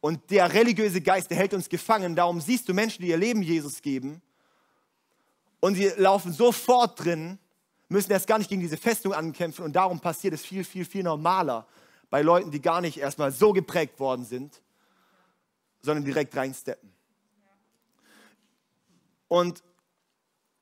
[0.06, 2.14] Und der religiöse Geist, der hält uns gefangen.
[2.14, 4.22] Darum siehst du Menschen, die ihr Leben Jesus geben
[5.58, 7.40] und sie laufen sofort drin,
[7.88, 11.02] müssen erst gar nicht gegen diese Festung ankämpfen und darum passiert es viel, viel, viel
[11.02, 11.66] normaler
[12.08, 14.62] bei Leuten, die gar nicht erstmal so geprägt worden sind,
[15.82, 16.92] sondern direkt reinsteppen.
[19.26, 19.64] Und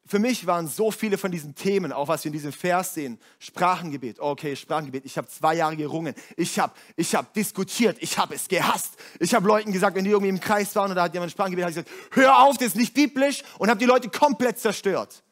[0.07, 3.19] für mich waren so viele von diesen Themen, auch was wir in diesem Vers sehen,
[3.39, 8.35] Sprachengebet, okay, Sprachengebet, ich habe zwei Jahre gerungen, ich habe ich hab diskutiert, ich habe
[8.35, 8.95] es gehasst.
[9.19, 11.71] Ich habe Leuten gesagt, wenn die irgendwie im Kreis waren und da hat jemand Sprachengebet,
[11.71, 15.23] ich gesagt, hör auf, das ist nicht biblisch und habe die Leute komplett zerstört.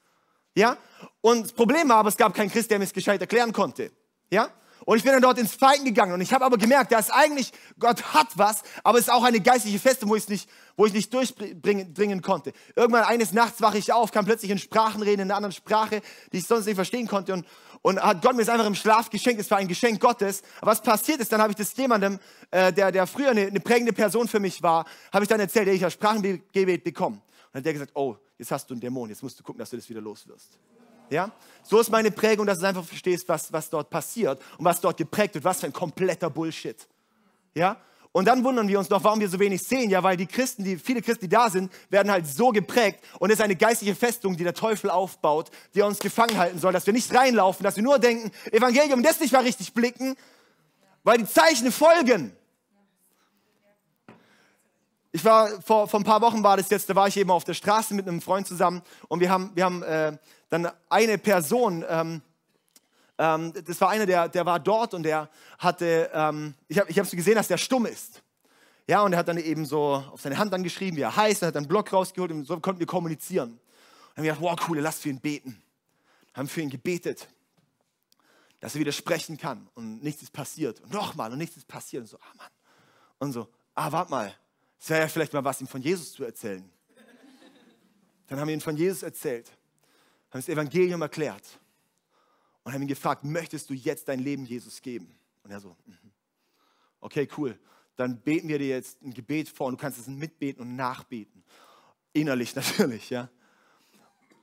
[0.55, 0.79] Ja?
[1.21, 3.91] Und das Problem war aber, es gab keinen Christ, der mir es gescheit erklären konnte.
[4.31, 4.49] Ja?
[4.85, 7.53] Und ich bin dann dort ins Feigen gegangen und ich habe aber gemerkt, dass eigentlich,
[7.79, 10.93] Gott hat was, aber es ist auch eine geistliche Festung, wo ich nicht, wo ich
[10.93, 12.53] nicht durchdringen konnte.
[12.75, 16.01] Irgendwann eines Nachts wache ich auf, kann plötzlich in Sprachen reden, in einer anderen Sprache,
[16.33, 17.47] die ich sonst nicht verstehen konnte und,
[17.83, 19.41] und hat Gott mir es einfach im Schlaf geschenkt.
[19.41, 20.43] Es war ein Geschenk Gottes.
[20.61, 22.19] Aber was passiert ist, dann habe ich das jemandem,
[22.51, 25.67] äh, der, der früher eine, eine prägende Person für mich war, habe ich dann erzählt,
[25.67, 27.17] der ich habe Sprachengebet bekommen.
[27.17, 29.59] Und dann hat der gesagt, oh, jetzt hast du einen Dämon, jetzt musst du gucken,
[29.59, 30.59] dass du das wieder los wirst.
[31.13, 31.31] Ja?
[31.63, 34.97] So ist meine Prägung, dass du einfach verstehst, was, was dort passiert und was dort
[34.97, 35.45] geprägt wird.
[35.45, 36.77] Was für ein kompletter Bullshit.
[37.55, 37.77] Ja?
[38.11, 39.89] Und dann wundern wir uns noch, warum wir so wenig sehen.
[39.89, 43.03] Ja, weil die Christen, die, viele Christen, die da sind, werden halt so geprägt.
[43.19, 46.73] Und es ist eine geistliche Festung, die der Teufel aufbaut, die uns gefangen halten soll,
[46.73, 50.17] dass wir nicht reinlaufen, dass wir nur denken, Evangelium, das nicht mal richtig blicken,
[51.05, 52.37] weil die Zeichen folgen.
[55.15, 57.45] Ich war, vor, vor ein paar Wochen war das jetzt, da war ich eben auf
[57.45, 60.17] der Straße mit einem Freund zusammen und wir haben, wir haben äh,
[60.53, 62.21] dann eine Person, ähm,
[63.17, 66.99] ähm, das war einer, der, der war dort und der hatte, ähm, ich habe ich
[66.99, 68.23] hab so gesehen, dass der stumm ist.
[68.87, 71.41] Ja, und er hat dann eben so auf seine Hand dann geschrieben, wie er heißt,
[71.41, 73.53] er hat dann einen Block rausgeholt und so konnten wir kommunizieren.
[73.53, 73.61] Und
[74.15, 75.63] dann haben wir gedacht, wow, cool, lass für ihn beten.
[76.35, 77.29] Haben für ihn gebetet,
[78.61, 80.81] dass er wieder sprechen kann und nichts ist passiert.
[80.81, 82.03] Und nochmal und nichts ist passiert.
[82.03, 82.51] Und so, ah Mann.
[83.21, 84.35] Und so, ah, warte mal,
[84.79, 86.71] es wäre ja vielleicht mal was, ihm von Jesus zu erzählen.
[88.27, 89.51] Dann haben wir ihm von Jesus erzählt,
[90.33, 91.61] haben das Evangelium erklärt
[92.65, 95.15] und haben ihn gefragt, möchtest du jetzt dein Leben Jesus geben?
[95.43, 96.13] Und er so, mm
[97.03, 97.59] okay, cool.
[97.97, 101.45] Dann beten wir dir jetzt ein Gebet vor und du kannst es mitbeten und nachbeten.
[102.15, 103.29] Innerlich natürlich, ja.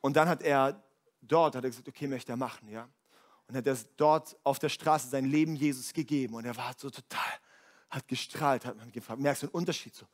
[0.02, 0.84] Und dann hat er
[1.22, 2.88] dort, hat er gesagt, okay, möchte er machen, ja.
[3.48, 6.36] und hat das dort auf der Straße sein Leben Jesus gegeben.
[6.36, 7.34] Und er war so total,
[7.90, 9.20] hat gestrahlt, hat man gefragt.
[9.20, 10.06] Merkst du einen Unterschied so?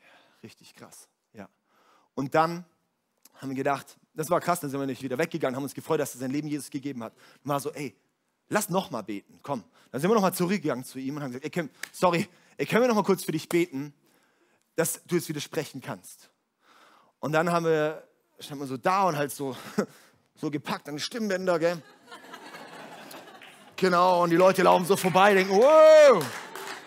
[0.00, 0.06] Ja,
[0.42, 1.48] richtig krass, ja.
[2.14, 2.64] Und dann
[3.34, 6.00] haben wir gedacht, das war krass, dann sind wir nicht wieder weggegangen, haben uns gefreut,
[6.00, 7.12] dass er sein Leben Jesus gegeben hat.
[7.44, 7.94] Und war so, ey,
[8.48, 9.62] lass noch mal beten, komm.
[9.92, 12.66] Dann sind wir noch mal zurückgegangen zu ihm und haben gesagt, ey, können, sorry, ey,
[12.66, 13.94] können wir noch mal kurz für dich beten,
[14.74, 16.30] dass du jetzt wieder sprechen kannst.
[17.20, 18.08] Und dann haben wir,
[18.40, 19.56] standen wir so da und halt so,
[20.34, 21.80] so gepackt an die Stimmbänder, gell.
[23.76, 26.26] Genau, und die Leute laufen so vorbei, denken, wow!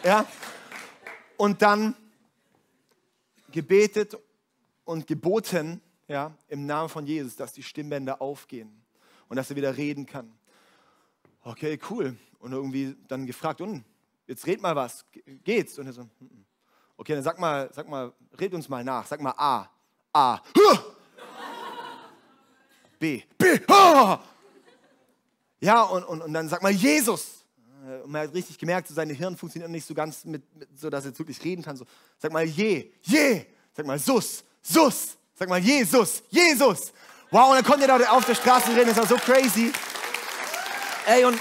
[0.04, 0.26] Ja.
[1.38, 1.96] Und dann
[3.52, 4.18] gebetet
[4.84, 8.70] und geboten, ja, im Namen von Jesus, dass die Stimmbänder aufgehen
[9.30, 10.30] und dass er wieder reden kann.
[11.44, 12.18] Okay, cool.
[12.40, 13.86] Und irgendwie dann gefragt, und
[14.28, 15.06] jetzt red mal was,
[15.44, 15.80] geht's?
[15.80, 16.10] Und er so, mm
[16.98, 19.68] okay, dann sag mal, sag mal, red uns mal nach, sag mal A,
[20.14, 20.38] A,
[23.00, 24.22] B, B, A.
[25.64, 27.46] Ja, und, und, und dann sag mal Jesus.
[28.04, 30.90] Und man hat richtig gemerkt, so seine Hirn funktioniert nicht so ganz, mit, mit, so
[30.90, 31.78] dass er jetzt wirklich reden kann.
[31.78, 31.86] So,
[32.18, 33.46] sag mal je, je.
[33.74, 35.20] Sag mal Sus, Sus.
[35.42, 36.94] Sag mal Jesus, Jesus.
[37.32, 38.90] Wow, und dann konnte er da auf der Straße reden.
[38.90, 39.74] Das war so crazy.
[41.08, 41.40] Ey, und,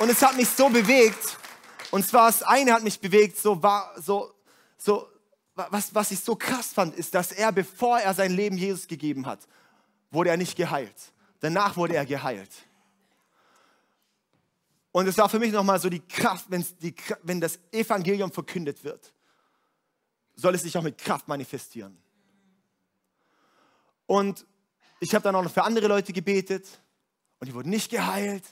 [0.00, 1.38] und es hat mich so bewegt.
[1.92, 4.34] Und zwar das eine hat mich bewegt, so war so,
[4.76, 5.06] so
[5.54, 9.24] was, was ich so krass fand, ist, dass er, bevor er sein Leben Jesus gegeben
[9.24, 9.46] hat,
[10.10, 10.96] wurde er nicht geheilt.
[11.38, 12.50] Danach wurde er geheilt.
[14.90, 16.46] Und es war für mich nochmal so die Kraft,
[16.82, 19.14] die, wenn das Evangelium verkündet wird,
[20.34, 22.00] soll es sich auch mit Kraft manifestieren.
[24.06, 24.46] Und
[25.00, 26.66] ich habe dann auch noch für andere Leute gebetet
[27.38, 28.44] und die wurden nicht geheilt.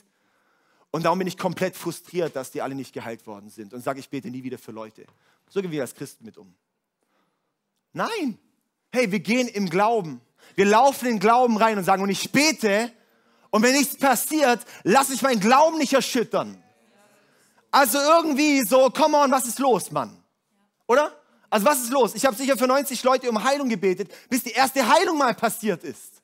[0.91, 4.01] Und darum bin ich komplett frustriert, dass die alle nicht geheilt worden sind und sage,
[4.01, 5.07] ich bete nie wieder für Leute.
[5.49, 6.55] So gehen wir als Christen mit um.
[7.93, 8.39] Nein.
[8.91, 10.21] Hey, wir gehen im Glauben.
[10.55, 12.93] Wir laufen in den Glauben rein und sagen, und ich bete,
[13.51, 16.63] und wenn nichts passiert, lasse ich meinen Glauben nicht erschüttern.
[17.71, 20.23] Also irgendwie so, come on, was ist los, Mann?
[20.87, 21.22] Oder?
[21.53, 22.15] Also was ist los?
[22.15, 25.85] Ich habe sicher für 90 Leute um Heilung gebetet, bis die erste Heilung mal passiert
[25.85, 26.23] ist.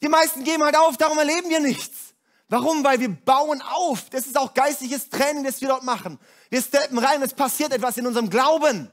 [0.00, 2.14] Die meisten geben halt auf, darum erleben wir nichts.
[2.48, 2.84] Warum?
[2.84, 4.10] Weil wir bauen auf.
[4.10, 6.20] Das ist auch geistliches Training, das wir dort machen.
[6.50, 8.88] Wir steppen rein, es passiert etwas in unserem Glauben.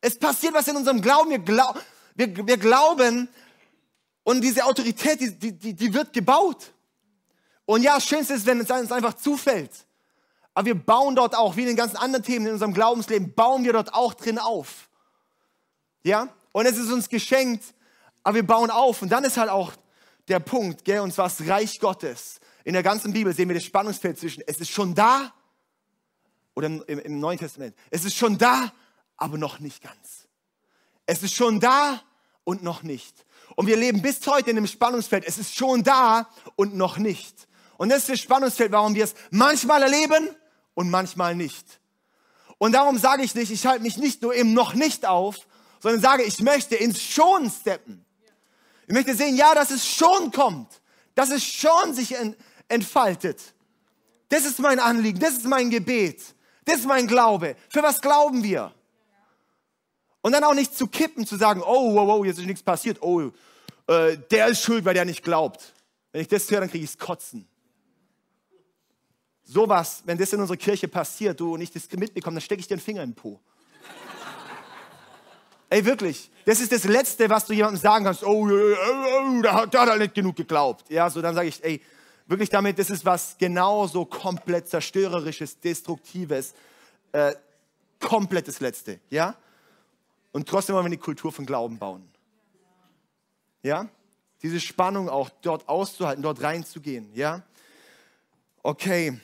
[0.00, 1.30] Es passiert was in unserem Glauben.
[1.30, 1.82] Wir, glaub,
[2.14, 3.28] wir, wir glauben,
[4.22, 6.72] und diese Autorität, die, die, die wird gebaut.
[7.64, 9.72] Und ja, Schönste ist, wenn es uns einfach zufällt.
[10.60, 13.64] Aber wir bauen dort auch, wie in den ganzen anderen Themen in unserem Glaubensleben, bauen
[13.64, 14.90] wir dort auch drin auf.
[16.02, 16.28] Ja?
[16.52, 17.64] Und es ist uns geschenkt,
[18.24, 19.00] aber wir bauen auf.
[19.00, 19.72] Und dann ist halt auch
[20.28, 22.40] der Punkt, gell, und zwar das Reich Gottes.
[22.64, 25.32] In der ganzen Bibel sehen wir das Spannungsfeld zwischen, es ist schon da,
[26.54, 28.70] oder im, im, Neuen Testament, es ist schon da,
[29.16, 30.28] aber noch nicht ganz.
[31.06, 32.02] Es ist schon da
[32.44, 33.24] und noch nicht.
[33.56, 35.24] Und wir leben bis heute in dem Spannungsfeld.
[35.26, 37.48] Es ist schon da und noch nicht.
[37.78, 40.36] Und das ist das Spannungsfeld, warum wir es manchmal erleben
[40.80, 41.78] und manchmal nicht.
[42.56, 45.36] Und darum sage ich nicht, ich halte mich nicht nur im noch nicht auf,
[45.78, 48.02] sondern sage, ich möchte ins schon steppen.
[48.86, 50.80] Ich möchte sehen, ja, dass es schon kommt,
[51.14, 52.16] dass es schon sich
[52.68, 53.52] entfaltet.
[54.30, 57.56] Das ist mein Anliegen, das ist mein Gebet, das ist mein Glaube.
[57.68, 58.72] Für was glauben wir?
[60.22, 63.02] Und dann auch nicht zu kippen, zu sagen, oh, wow, wow, jetzt ist nichts passiert.
[63.02, 63.30] Oh,
[63.86, 65.74] äh, der ist schuld, weil der nicht glaubt.
[66.10, 67.49] Wenn ich das höre, dann kriege ich es kotzen.
[69.52, 72.68] Sowas, wenn das in unserer Kirche passiert, du und ich das mitbekomme, dann stecke ich
[72.68, 73.40] dir den Finger in den Po.
[75.68, 76.30] Ey, wirklich.
[76.44, 78.22] Das ist das Letzte, was du jemandem sagen kannst.
[78.22, 80.88] Oh, oh, oh hat, der hat halt nicht genug geglaubt.
[80.88, 81.82] Ja, so dann sage ich, ey,
[82.28, 86.54] wirklich damit, das ist was genauso komplett zerstörerisches, destruktives,
[87.10, 87.34] äh,
[87.98, 89.00] komplettes Letzte.
[89.10, 89.34] Ja?
[90.30, 92.08] Und trotzdem wollen wir eine Kultur von Glauben bauen.
[93.64, 93.88] Ja?
[94.42, 97.10] Diese Spannung auch dort auszuhalten, dort reinzugehen.
[97.14, 97.42] Ja?
[98.62, 99.18] Okay.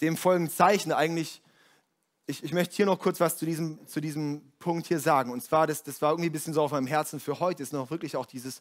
[0.00, 1.42] Dem folgenden Zeichen eigentlich,
[2.26, 5.30] ich, ich möchte hier noch kurz was zu diesem, zu diesem Punkt hier sagen.
[5.32, 7.72] Und zwar, das, das war irgendwie ein bisschen so auf meinem Herzen für heute, ist
[7.72, 8.60] noch wirklich auch dieses,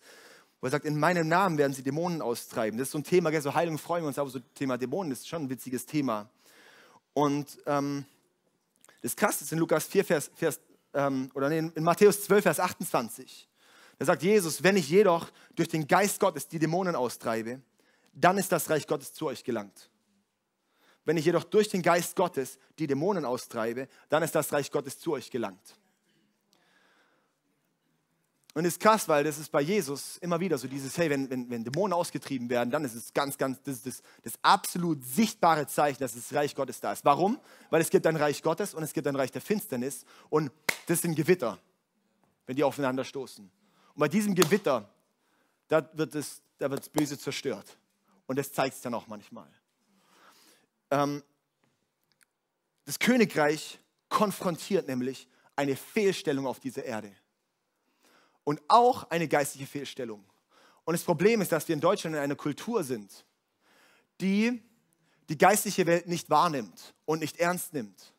[0.62, 2.78] wo er sagt, in meinem Namen werden sie Dämonen austreiben.
[2.78, 5.28] Das ist so ein Thema, so Heilung freuen wir uns, aber so Thema Dämonen ist
[5.28, 6.30] schon ein witziges Thema.
[7.13, 8.06] Und ähm,
[9.02, 10.60] das Krasse ist in Lukas 4, Vers, Vers
[10.93, 13.47] ähm, oder in, in Matthäus 12, Vers 28.
[14.00, 17.62] Da sagt Jesus, wenn ich jedoch durch den Geist Gottes die Dämonen austreibe,
[18.13, 19.89] dann ist das Reich Gottes zu euch gelangt.
[21.08, 25.00] Wenn ich jedoch durch den Geist Gottes die Dämonen austreibe, dann ist das Reich Gottes
[25.00, 25.78] zu euch gelangt.
[28.54, 31.30] Und es ist krass, weil das ist bei Jesus immer wieder so dieses, hey, wenn,
[31.30, 35.02] wenn, wenn Dämonen ausgetrieben werden, dann ist es ganz, ganz, das ist das, das absolut
[35.02, 37.06] sichtbare Zeichen, dass das Reich Gottes da ist.
[37.06, 37.39] Warum?
[37.70, 40.52] Weil es gibt ein Reich Gottes und es gibt ein Reich der Finsternis und
[40.88, 41.58] das sind Gewitter,
[42.48, 43.46] wenn die aufeinander stoßen.
[43.46, 44.89] Und bei diesem Gewitter,
[45.70, 47.78] da wird das, da wird das Böse zerstört.
[48.26, 49.48] Und das zeigt es dann auch manchmal.
[50.91, 51.23] Ähm,
[52.86, 57.12] das Königreich konfrontiert nämlich eine Fehlstellung auf dieser Erde.
[58.43, 60.23] Und auch eine geistliche Fehlstellung.
[60.86, 63.26] Und das Problem ist, dass wir in Deutschland in einer Kultur sind,
[64.21, 64.62] die
[65.28, 68.13] die geistliche Welt nicht wahrnimmt und nicht ernst nimmt.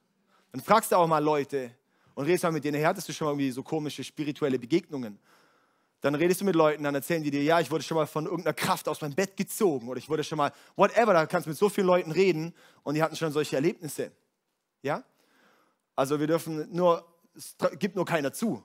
[0.52, 1.70] Dann fragst du auch mal Leute
[2.14, 5.18] und redest mal mit denen, hey, hattest du schon mal irgendwie so komische spirituelle Begegnungen?
[6.00, 8.26] Dann redest du mit Leuten, dann erzählen die dir, ja, ich wurde schon mal von
[8.26, 11.50] irgendeiner Kraft aus meinem Bett gezogen oder ich wurde schon mal, whatever, da kannst du
[11.50, 14.12] mit so vielen Leuten reden und die hatten schon solche Erlebnisse.
[14.82, 15.02] Ja?
[15.96, 18.62] Also wir dürfen nur, es gibt nur keiner zu.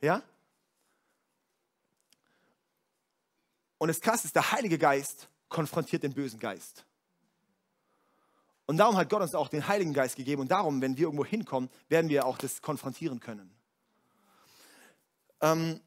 [0.00, 0.22] Ja?
[3.78, 6.84] Und das Krasse ist, der Heilige Geist konfrontiert den bösen Geist.
[8.66, 10.42] Und darum hat Gott uns auch den Heiligen Geist gegeben.
[10.42, 13.57] Und darum, wenn wir irgendwo hinkommen, werden wir auch das konfrontieren können.
[15.40, 15.80] Ähm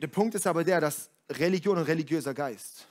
[0.00, 2.88] der Punkt ist aber der, dass Religion und religiöser Geist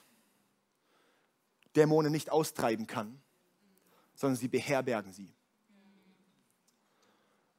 [1.75, 3.21] Dämonen nicht austreiben kann,
[4.15, 5.31] sondern sie beherbergen sie.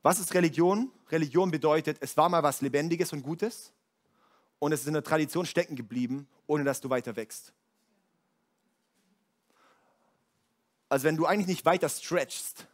[0.02, 0.90] Was ist Religion?
[1.10, 3.72] Religion bedeutet, es war mal was Lebendiges und Gutes
[4.58, 7.52] und es ist in der Tradition stecken geblieben, ohne dass du weiter wächst.
[10.88, 12.66] Also wenn du eigentlich nicht weiter stretchst,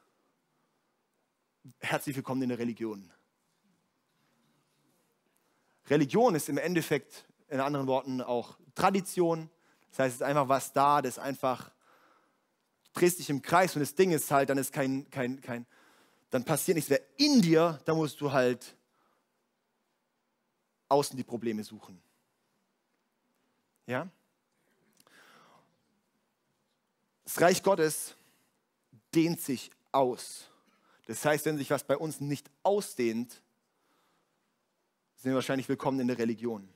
[1.80, 3.10] herzlich willkommen in der Religion.
[5.88, 9.50] Religion ist im Endeffekt, in anderen Worten, auch Tradition.
[9.90, 11.70] Das heißt, es ist einfach was da, das einfach
[12.94, 15.66] drehst dich im Kreis und das Ding ist halt, dann ist kein, kein, kein,
[16.30, 18.76] dann passiert nichts mehr in dir, da musst du halt
[20.88, 22.00] außen die Probleme suchen.
[23.86, 24.08] Ja?
[27.24, 28.14] Das Reich Gottes
[29.12, 30.48] dehnt sich aus.
[31.06, 33.42] Das heißt, wenn sich was bei uns nicht ausdehnt,
[35.16, 36.68] sind wir wahrscheinlich willkommen in der Religion.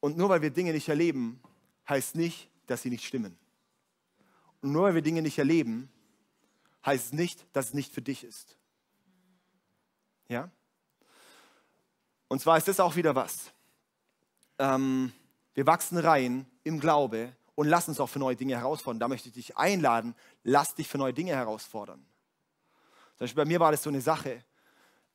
[0.00, 1.40] Und nur weil wir Dinge nicht erleben,
[1.88, 3.36] heißt nicht, dass sie nicht stimmen.
[4.62, 5.90] Und nur weil wir Dinge nicht erleben,
[6.84, 8.56] heißt es nicht, dass es nicht für dich ist.
[10.28, 10.50] Ja?
[12.28, 13.52] Und zwar ist das auch wieder was.
[14.58, 15.12] Ähm,
[15.54, 19.00] wir wachsen rein im Glaube und lassen uns auch für neue Dinge herausfordern.
[19.00, 22.04] Da möchte ich dich einladen, lass dich für neue Dinge herausfordern.
[23.16, 24.42] Zum Beispiel bei mir war das so eine Sache.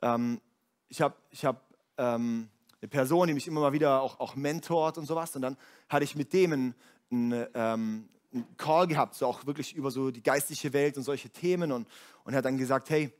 [0.02, 0.40] Ähm,
[0.88, 1.62] ich habe ich hab,
[1.98, 2.48] ähm,
[2.80, 5.34] eine Person, die mich immer mal wieder auch, auch mentort und sowas.
[5.34, 5.56] Und dann
[5.88, 6.74] hatte ich mit dem einen,
[7.10, 11.30] einen, ähm, einen Call gehabt, so auch wirklich über so die geistliche Welt und solche
[11.30, 11.72] Themen.
[11.72, 11.88] Und,
[12.24, 13.12] und er hat dann gesagt, hey,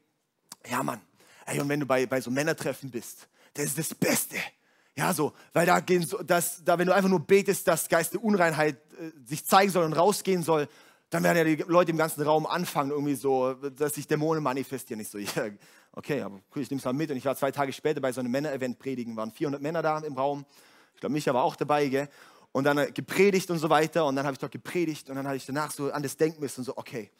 [0.70, 1.00] ja Mann,
[1.46, 4.36] hey, und wenn du bei, bei so Männertreffen bist, das ist das Beste.
[4.94, 8.14] Ja, so, weil da gehen so, dass, da, wenn du einfach nur betest, dass Geist
[8.14, 10.68] der Unreinheit äh, sich zeigen soll und rausgehen soll,
[11.10, 15.00] dann werden ja die Leute im ganzen Raum anfangen, irgendwie so, dass sich Dämonen manifestieren.
[15.00, 15.48] Ich so, ja,
[15.92, 17.10] okay, aber cool, ich nehme es mal mit.
[17.10, 19.98] Und ich war zwei Tage später bei so einem Männer-Event predigen, waren 400 Männer da
[19.98, 20.44] im Raum.
[20.94, 22.08] Ich glaube, Micha war auch dabei, gell?
[22.52, 24.06] Und dann äh, gepredigt und so weiter.
[24.06, 26.40] Und dann habe ich dort gepredigt und dann habe ich danach so an das denken
[26.40, 27.10] müssen und so, okay.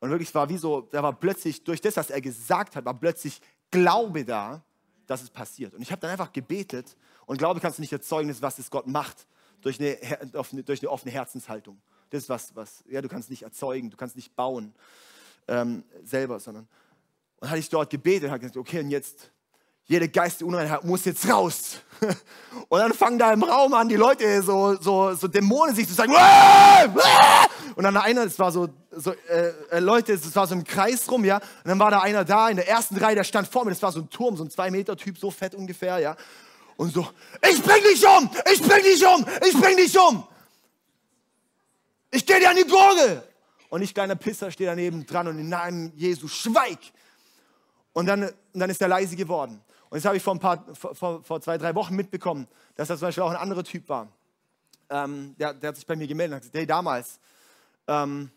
[0.00, 2.84] Und wirklich, es war wie so, da war plötzlich, durch das, was er gesagt hat,
[2.84, 4.62] war plötzlich Glaube da,
[5.06, 5.74] dass es passiert.
[5.74, 8.86] Und ich habe dann einfach gebetet und Glaube kannst du nicht erzeugen, was es Gott
[8.86, 9.26] macht,
[9.60, 9.98] durch eine,
[10.62, 11.80] durch eine offene Herzenshaltung.
[12.10, 14.74] Das ist was, was, ja, du kannst nicht erzeugen, du kannst nicht bauen
[15.48, 16.68] ähm, selber, sondern.
[17.40, 19.30] Und hatte ich dort gebetet und habe gesagt, okay, und jetzt,
[19.84, 21.78] jede Geist Unreinheit muss jetzt raus.
[22.68, 25.94] Und dann fangen da im Raum an, die Leute so, so, so Dämonen sich zu
[25.94, 26.12] sagen.
[27.74, 31.10] Und dann einer, das war so, so äh, äh Leute, das war so im Kreis
[31.10, 31.36] rum, ja.
[31.36, 33.80] Und dann war da einer da in der ersten Reihe, der stand vor mir, das
[33.80, 36.16] war so ein Turm, so ein zwei Meter Typ, so fett ungefähr, ja.
[36.76, 37.08] Und so,
[37.50, 40.26] ich bring dich um, ich bring dich um, ich bring dich um.
[42.10, 43.22] Ich gehe dir an die Gurgel.
[43.70, 46.78] Und ich, kleiner Pisser, stehe daneben dran und im Namen Jesu, schweig.
[47.92, 49.60] Und dann, dann ist er leise geworden.
[49.90, 52.98] Und das habe ich vor, ein paar, vor, vor, zwei, drei Wochen mitbekommen, dass das
[52.98, 54.08] zum Beispiel auch ein anderer Typ war.
[54.90, 57.18] Ähm, der, der, hat sich bei mir gemeldet und hat gesagt, hey, damals,
[57.86, 58.30] ähm,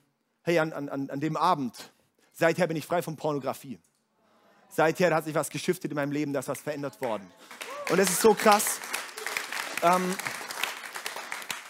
[0.43, 1.91] hey, an, an, an dem Abend,
[2.33, 3.79] seither bin ich frei von Pornografie.
[4.69, 7.29] Seither hat sich was geschiftet in meinem Leben, da ist was verändert worden.
[7.89, 8.79] Und es ist so krass.
[9.81, 10.15] Ähm,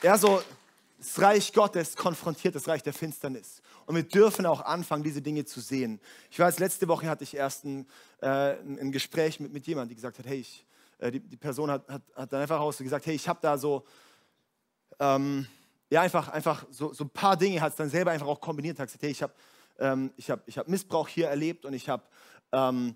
[0.03, 0.41] ja, so,
[1.01, 3.63] das Reich Gottes konfrontiert das Reich der Finsternis.
[3.87, 5.99] Und wir dürfen auch anfangen, diese Dinge zu sehen.
[6.29, 7.87] Ich weiß, letzte Woche hatte ich erst ein,
[8.21, 10.63] äh, ein Gespräch mit, mit jemandem, die gesagt hat, hey, ich,
[10.99, 13.57] äh, die, die, Person hat, hat, hat dann einfach raus gesagt, hey, ich habe da
[13.57, 13.83] so,
[14.99, 15.47] ähm,
[15.89, 18.77] ja, einfach, einfach so, so ein paar Dinge, hat es dann selber einfach auch kombiniert,
[18.77, 19.33] hat gesagt, hey, ich habe
[19.79, 22.03] ähm, ich hab, ich hab Missbrauch hier erlebt und ich habe
[22.51, 22.95] ähm,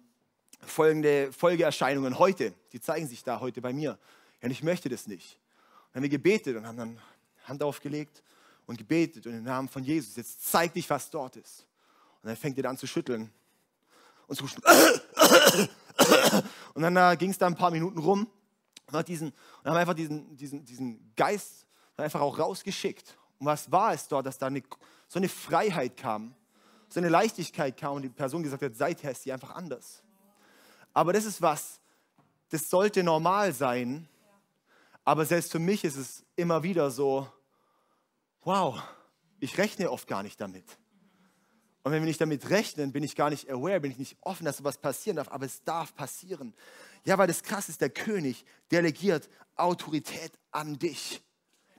[0.62, 3.98] folgende Folgeerscheinungen heute, die zeigen sich da heute bei mir.
[4.44, 5.40] Und ich möchte das nicht.
[5.92, 7.00] Dann haben wir gebetet und haben dann
[7.48, 8.24] Hand aufgelegt
[8.66, 11.66] und gebetet und im Namen von Jesus, jetzt zeig dich, was dort ist.
[12.22, 13.32] Und dann fängt er an zu schütteln
[14.28, 14.46] und zu
[16.74, 18.28] Und dann äh, ging es da ein paar Minuten rum
[18.88, 21.66] und, hat diesen, und haben einfach diesen, diesen, diesen Geist
[21.98, 23.18] einfach auch rausgeschickt.
[23.40, 24.64] Und was war es dort, dass da eine,
[25.08, 26.36] so eine Freiheit kam,
[26.90, 30.04] so eine Leichtigkeit kam und die Person gesagt hat, seither ist sie einfach anders.
[30.94, 31.80] Aber das ist was,
[32.50, 34.08] das sollte normal sein.
[35.04, 37.28] Aber selbst für mich ist es immer wieder so,
[38.46, 38.82] wow,
[39.40, 40.66] ich rechne oft gar nicht damit.
[41.84, 44.46] Und wenn wir nicht damit rechnen, bin ich gar nicht aware, bin ich nicht offen,
[44.46, 46.56] dass sowas passieren darf, aber es darf passieren.
[47.04, 51.22] Ja, weil das krass ist, der König delegiert Autorität an dich.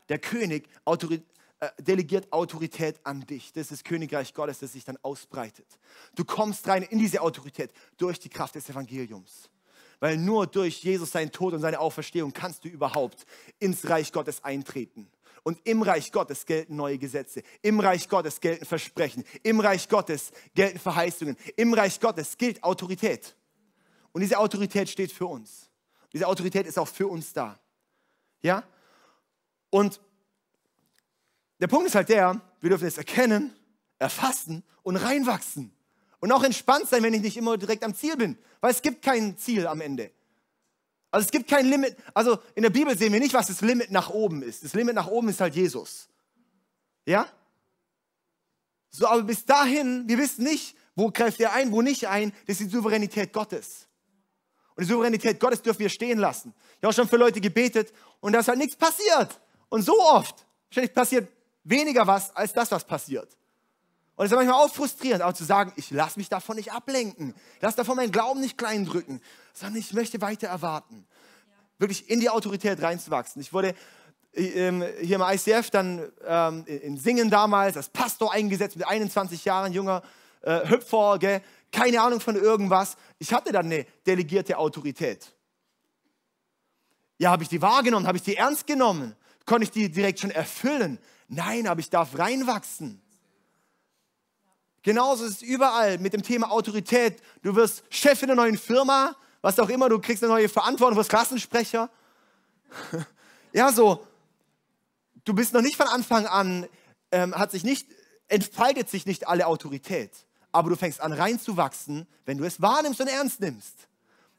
[0.08, 1.26] Der König Autorität,
[1.58, 3.52] äh, delegiert Autorität an dich.
[3.52, 5.66] Das ist das Königreich Gottes, das sich dann ausbreitet.
[6.14, 9.50] Du kommst rein in diese Autorität durch die Kraft des Evangeliums.
[9.98, 13.24] Weil nur durch Jesus, seinen Tod und seine Auferstehung kannst du überhaupt
[13.58, 15.10] ins Reich Gottes eintreten.
[15.46, 17.40] Und im Reich Gottes gelten neue Gesetze.
[17.62, 19.22] Im Reich Gottes gelten Versprechen.
[19.44, 21.36] Im Reich Gottes gelten Verheißungen.
[21.54, 23.36] Im Reich Gottes gilt Autorität.
[24.10, 25.70] Und diese Autorität steht für uns.
[26.12, 27.60] Diese Autorität ist auch für uns da.
[28.42, 28.64] Ja?
[29.70, 30.00] Und
[31.60, 33.54] der Punkt ist halt der, wir dürfen es erkennen,
[34.00, 35.70] erfassen und reinwachsen.
[36.18, 38.36] Und auch entspannt sein, wenn ich nicht immer direkt am Ziel bin.
[38.60, 40.10] Weil es gibt kein Ziel am Ende.
[41.16, 41.96] Also es gibt kein Limit.
[42.12, 44.62] Also in der Bibel sehen wir nicht, was das Limit nach oben ist.
[44.62, 46.10] Das Limit nach oben ist halt Jesus.
[47.06, 47.26] Ja?
[48.90, 52.34] So, aber bis dahin, wir wissen nicht, wo greift er ein, wo nicht ein.
[52.46, 53.88] Das ist die Souveränität Gottes.
[54.74, 56.52] Und die Souveränität Gottes dürfen wir stehen lassen.
[56.58, 59.40] Ich habe auch schon für Leute gebetet und da ist halt nichts passiert.
[59.70, 60.44] Und so oft.
[60.68, 61.32] Wahrscheinlich passiert
[61.64, 63.34] weniger was als das, was passiert.
[64.16, 67.34] Und es ist manchmal auch frustrierend, auch zu sagen, ich lasse mich davon nicht ablenken.
[67.56, 69.20] Ich lasse davon meinen Glauben nicht klein drücken,
[69.52, 71.06] sondern ich möchte weiter erwarten.
[71.78, 73.42] Wirklich in die Autorität reinzuwachsen.
[73.42, 73.74] Ich wurde
[74.32, 79.74] ähm, hier im ICF dann ähm, in Singen damals als Pastor eingesetzt mit 21 Jahren,
[79.74, 80.02] junger
[80.40, 81.42] äh, Hüpfer, gell?
[81.70, 82.96] keine Ahnung von irgendwas.
[83.18, 85.34] Ich hatte dann eine delegierte Autorität.
[87.18, 88.06] Ja, habe ich die wahrgenommen?
[88.06, 89.14] Habe ich die ernst genommen?
[89.44, 90.98] Konnte ich die direkt schon erfüllen?
[91.28, 93.02] Nein, aber ich darf reinwachsen.
[94.86, 97.20] Genauso ist es überall mit dem Thema Autorität.
[97.42, 100.94] Du wirst Chef in einer neuen Firma, was auch immer, du kriegst eine neue Verantwortung,
[100.94, 101.90] du wirst Klassensprecher.
[103.52, 104.06] ja, so,
[105.24, 106.68] du bist noch nicht von Anfang an,
[107.10, 107.88] ähm, hat sich nicht,
[108.28, 110.12] entfaltet sich nicht alle Autorität.
[110.52, 113.88] Aber du fängst an reinzuwachsen, wenn du es wahrnimmst und ernst nimmst.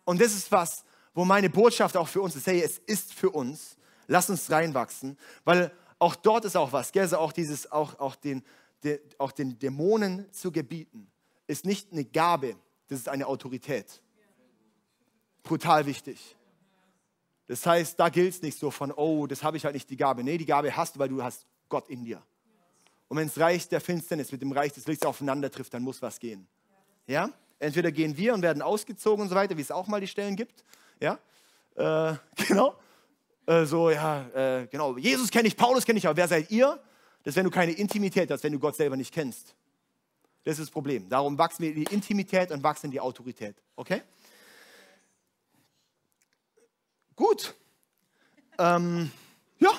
[0.05, 3.31] Und das ist was, wo meine Botschaft auch für uns ist, hey, es ist für
[3.31, 3.75] uns.
[4.07, 7.01] Lass uns reinwachsen, weil auch dort ist auch was, gell?
[7.01, 8.45] Also auch dieses, auch, auch den, de,
[9.17, 11.09] auch den Dämonen zu gebieten,
[11.47, 12.55] ist nicht eine Gabe,
[12.87, 14.01] das ist eine Autorität.
[15.43, 16.35] Brutal wichtig.
[17.47, 19.95] Das heißt, da gilt es nicht so von, oh, das habe ich halt nicht die
[19.95, 20.23] Gabe.
[20.23, 22.21] Nee, die Gabe hast du, weil du hast Gott in dir.
[23.07, 26.01] Und wenn das Reich der Finsternis mit dem Reich des Lichts aufeinander trifft, dann muss
[26.01, 26.45] was gehen.
[27.07, 27.29] Ja?
[27.59, 30.35] Entweder gehen wir und werden ausgezogen und so weiter, wie es auch mal die Stellen
[30.35, 30.65] gibt.
[30.99, 31.17] Ja?
[31.75, 32.15] Äh,
[32.47, 32.75] genau.
[33.45, 34.97] Äh, so, ja, äh, genau.
[34.97, 36.79] Jesus kenne ich, Paulus kenne ich, aber wer seid ihr?
[37.23, 39.55] Das ist, wenn du keine Intimität hast, wenn du Gott selber nicht kennst.
[40.43, 41.09] Das ist das Problem.
[41.09, 43.55] Darum wachsen wir in die Intimität und wachsen in die Autorität.
[43.75, 44.01] Okay?
[47.15, 47.53] Gut.
[48.57, 49.11] Ähm,
[49.59, 49.71] ja.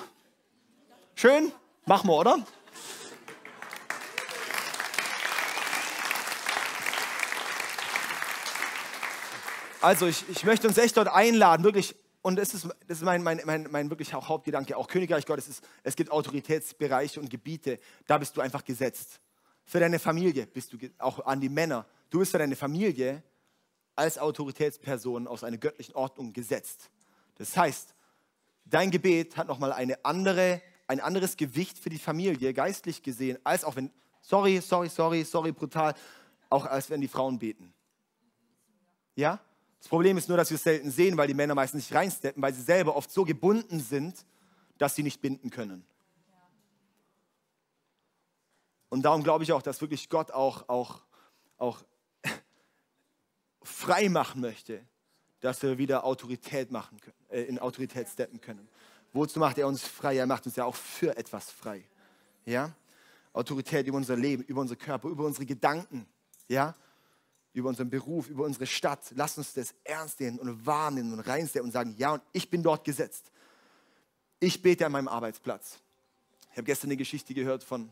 [1.14, 1.52] Schön.
[1.86, 2.44] Machen wir, oder?
[9.80, 11.94] Also ich, ich möchte uns echt dort einladen, wirklich
[12.28, 15.48] und das ist, das ist mein, mein, mein, mein wirklich auch Hauptgedanke, auch Königreich Gottes
[15.48, 19.18] ist, es gibt Autoritätsbereiche und Gebiete, da bist du einfach gesetzt.
[19.64, 23.22] Für deine Familie bist du, auch an die Männer, du bist für deine Familie
[23.96, 26.90] als Autoritätsperson aus einer göttlichen Ordnung gesetzt.
[27.36, 27.94] Das heißt,
[28.66, 33.64] dein Gebet hat nochmal eine andere, ein anderes Gewicht für die Familie, geistlich gesehen, als
[33.64, 35.94] auch wenn, sorry, sorry, sorry, sorry, brutal,
[36.50, 37.72] auch als wenn die Frauen beten.
[39.16, 39.40] Ja?
[39.78, 42.42] Das Problem ist nur, dass wir es selten sehen, weil die Männer meistens nicht reinsteppen,
[42.42, 44.26] weil sie selber oft so gebunden sind,
[44.76, 45.84] dass sie nicht binden können.
[48.88, 51.02] Und darum glaube ich auch, dass wirklich Gott auch, auch,
[51.58, 51.78] auch
[53.62, 54.82] frei machen möchte,
[55.40, 58.68] dass wir wieder Autorität machen können, äh, in Autorität steppen können.
[59.12, 60.16] Wozu macht er uns frei?
[60.16, 61.84] Er macht uns ja auch für etwas frei.
[62.44, 62.74] Ja?
[63.32, 66.06] Autorität über unser Leben, über unser Körper, über unsere Gedanken.
[66.48, 66.74] Ja?
[67.52, 69.00] Über unseren Beruf, über unsere Stadt.
[69.14, 72.62] Lass uns das ernst nehmen und wahrnehmen und reinstellen und sagen, ja, und ich bin
[72.62, 73.30] dort gesetzt.
[74.40, 75.78] Ich bete an meinem Arbeitsplatz.
[76.50, 77.90] Ich habe gestern eine Geschichte gehört von,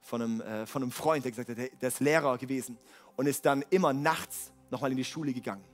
[0.00, 2.78] von, einem, äh, von einem Freund, der gesagt hat, der ist Lehrer gewesen
[3.16, 5.64] und ist dann immer nachts nochmal in die Schule gegangen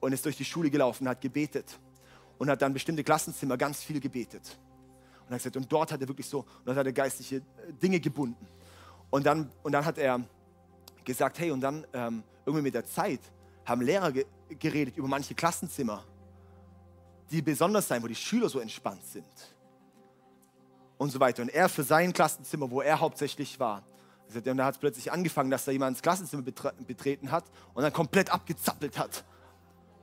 [0.00, 1.78] und ist durch die Schule gelaufen, hat gebetet
[2.38, 4.58] und hat dann bestimmte Klassenzimmer ganz viel gebetet.
[5.26, 7.42] Und, hat gesagt, und dort hat er wirklich so, und dort hat er geistliche äh,
[7.82, 8.46] Dinge gebunden.
[9.10, 10.24] Und dann, und dann hat er
[11.08, 13.20] gesagt, hey, und dann ähm, irgendwie mit der Zeit
[13.64, 14.24] haben Lehrer ge
[14.60, 16.02] geredet über manche Klassenzimmer,
[17.30, 19.26] die besonders sein, wo die Schüler so entspannt sind.
[20.96, 21.42] Und so weiter.
[21.42, 23.82] Und er für sein Klassenzimmer, wo er hauptsächlich war,
[24.34, 27.44] und da hat es plötzlich angefangen, dass da jemand ins Klassenzimmer betreten hat
[27.74, 29.24] und dann komplett abgezappelt hat.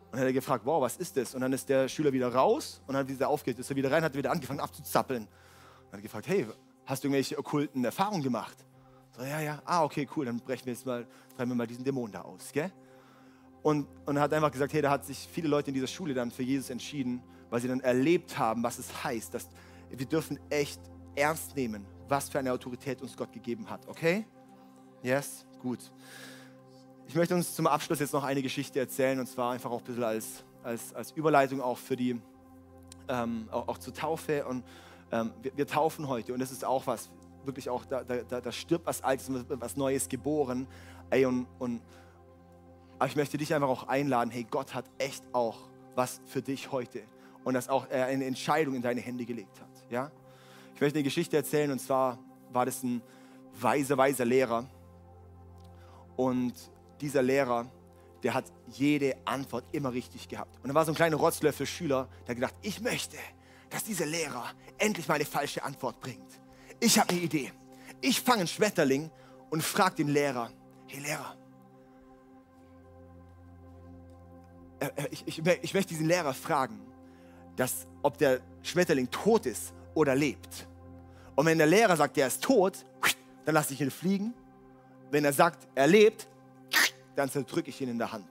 [0.05, 1.35] Und dann hat er gefragt, wow, was ist das?
[1.35, 4.03] Und dann ist der Schüler wieder raus und dann wieder aufgehört, ist er wieder rein,
[4.03, 5.23] hat wieder angefangen abzuzappeln.
[5.23, 6.47] Und dann hat er gefragt, hey,
[6.85, 8.57] hast du irgendwelche okkulten Erfahrungen gemacht?
[9.15, 11.85] So, ja, ja, ah, okay, cool, dann brechen wir jetzt mal, treiben wir mal diesen
[11.85, 12.69] Dämon da aus, gell?
[13.63, 16.13] Und, und er hat einfach gesagt, hey, da hat sich viele Leute in dieser Schule
[16.13, 19.49] dann für Jesus entschieden, weil sie dann erlebt haben, was es heißt, dass
[19.89, 20.81] wir dürfen echt
[21.15, 24.25] ernst nehmen, was für eine Autorität uns Gott gegeben hat, okay?
[25.01, 25.79] Yes, gut.
[27.07, 29.85] Ich möchte uns zum Abschluss jetzt noch eine Geschichte erzählen und zwar einfach auch ein
[29.85, 32.21] bisschen als, als, als Überleitung auch für die,
[33.07, 34.65] ähm, auch, auch zur Taufe und
[35.11, 37.09] ähm, wir, wir, taufen heute und das ist auch was,
[37.45, 40.67] wirklich auch, da, da, da stirbt was Altes, was Neues geboren.
[41.09, 41.81] Ey, und, und,
[42.97, 45.57] aber ich möchte dich einfach auch einladen, hey, Gott hat echt auch
[45.95, 47.03] was für dich heute
[47.43, 49.69] und dass auch er eine Entscheidung in deine Hände gelegt hat.
[49.89, 50.11] Ja?
[50.73, 52.19] Ich möchte eine Geschichte erzählen und zwar
[52.51, 53.01] war das ein
[53.53, 54.65] weiser, weiser Lehrer
[56.15, 56.53] und
[57.01, 57.67] dieser Lehrer,
[58.23, 60.57] der hat jede Antwort immer richtig gehabt.
[60.63, 63.17] Und da war so ein kleiner Rotzlöffel Schüler, der gedacht, ich möchte,
[63.69, 64.45] dass dieser Lehrer
[64.77, 66.41] endlich mal eine falsche Antwort bringt.
[66.79, 67.51] Ich habe eine Idee.
[68.01, 69.09] Ich fange einen Schmetterling
[69.49, 70.51] und frage den Lehrer,
[70.87, 71.35] hey Lehrer,
[74.79, 76.79] äh, äh, ich, ich, ich möchte diesen Lehrer fragen,
[77.55, 80.67] dass, ob der Schmetterling tot ist oder lebt.
[81.35, 82.85] Und wenn der Lehrer sagt, der ist tot,
[83.45, 84.33] dann lasse ich ihn fliegen.
[85.11, 86.27] Wenn er sagt, er lebt,
[87.15, 88.27] dann zerdrücke ich ihn in der Hand.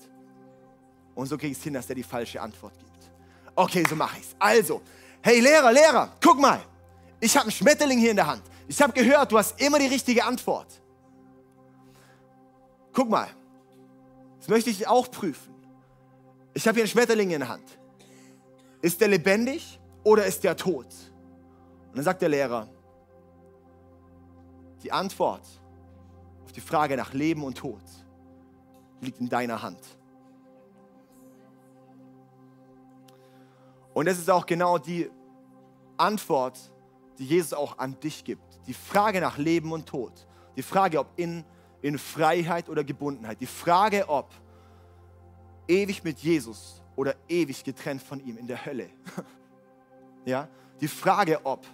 [1.14, 3.10] Und so kriege ich es hin, dass er die falsche Antwort gibt.
[3.54, 4.36] Okay, so mache ich es.
[4.38, 4.82] Also,
[5.22, 6.60] hey Lehrer, Lehrer, guck mal.
[7.20, 8.42] Ich habe einen Schmetterling hier in der Hand.
[8.68, 10.66] Ich habe gehört, du hast immer die richtige Antwort.
[12.92, 13.28] Guck mal,
[14.38, 15.54] das möchte ich auch prüfen.
[16.54, 17.78] Ich habe hier einen Schmetterling in der Hand.
[18.80, 20.86] Ist der lebendig oder ist der tot?
[21.88, 22.68] Und dann sagt der Lehrer,
[24.82, 25.46] die Antwort
[26.44, 27.82] auf die Frage nach Leben und Tod
[29.00, 29.80] liegt in deiner Hand.
[33.94, 35.10] Und das ist auch genau die
[35.96, 36.58] Antwort,
[37.18, 38.42] die Jesus auch an dich gibt.
[38.66, 40.12] Die Frage nach Leben und Tod.
[40.56, 41.44] Die Frage, ob in,
[41.82, 43.40] in Freiheit oder Gebundenheit.
[43.40, 44.30] Die Frage, ob
[45.68, 48.90] ewig mit Jesus oder ewig getrennt von ihm in der Hölle.
[50.24, 50.48] ja?
[50.80, 51.66] Die Frage, ob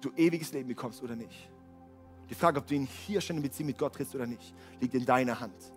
[0.00, 1.50] du ewiges Leben bekommst oder nicht.
[2.30, 4.94] Die Frage, ob du ihn hier schon in Beziehung mit Gott trittst oder nicht, liegt
[4.94, 5.72] in deiner Hand.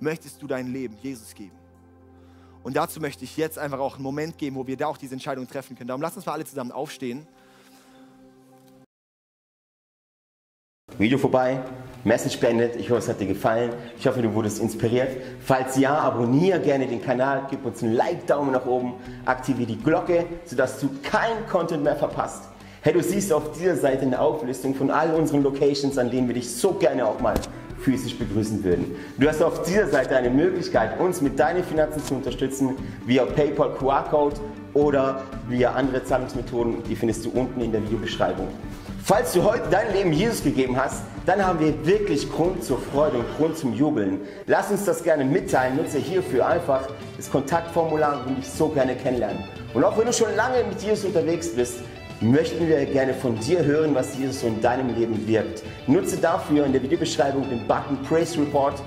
[0.00, 1.61] Möchtest du dein Leben Jesus geben?
[2.62, 5.14] Und dazu möchte ich jetzt einfach auch einen Moment geben, wo wir da auch diese
[5.14, 5.88] Entscheidung treffen können.
[5.88, 7.26] Darum lass uns mal alle zusammen aufstehen.
[10.98, 11.58] Video vorbei,
[12.04, 12.76] Message beendet.
[12.76, 13.72] Ich hoffe, es hat dir gefallen.
[13.98, 15.16] Ich hoffe, du wurdest inspiriert.
[15.40, 18.94] Falls ja, abonniere gerne den Kanal, gib uns einen Like-Daumen nach oben,
[19.24, 22.44] aktiviere die Glocke, sodass du keinen Content mehr verpasst.
[22.82, 26.34] Hey, du siehst auf dieser Seite eine Auflistung von all unseren Locations, an denen wir
[26.34, 27.34] dich so gerne auch mal
[27.82, 28.94] physisch begrüßen würden.
[29.18, 32.76] Du hast auf dieser Seite eine Möglichkeit, uns mit deinen Finanzen zu unterstützen,
[33.06, 34.36] via PayPal QR-Code
[34.74, 38.48] oder via andere Zahlungsmethoden, die findest du unten in der Videobeschreibung.
[39.04, 43.18] Falls du heute dein Leben Jesus gegeben hast, dann haben wir wirklich Grund zur Freude
[43.18, 44.20] und Grund zum Jubeln.
[44.46, 45.76] Lass uns das gerne mitteilen.
[45.76, 49.42] Nutze hierfür einfach das Kontaktformular und dich so gerne kennenlernen.
[49.74, 51.80] Und auch wenn du schon lange mit Jesus unterwegs bist,
[52.22, 55.62] möchten wir gerne von dir hören, was Jesus so in deinem Leben wirkt.
[55.86, 58.80] Nutze dafür in der Videobeschreibung den Button Praise Report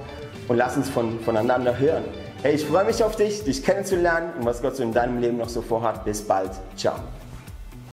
[0.47, 2.03] und lass uns von, voneinander hören.
[2.41, 5.37] Hey, ich freue mich auf dich, dich kennenzulernen und was Gott so in deinem Leben
[5.37, 6.05] noch so vorhat.
[6.05, 6.51] Bis bald.
[6.75, 6.95] Ciao.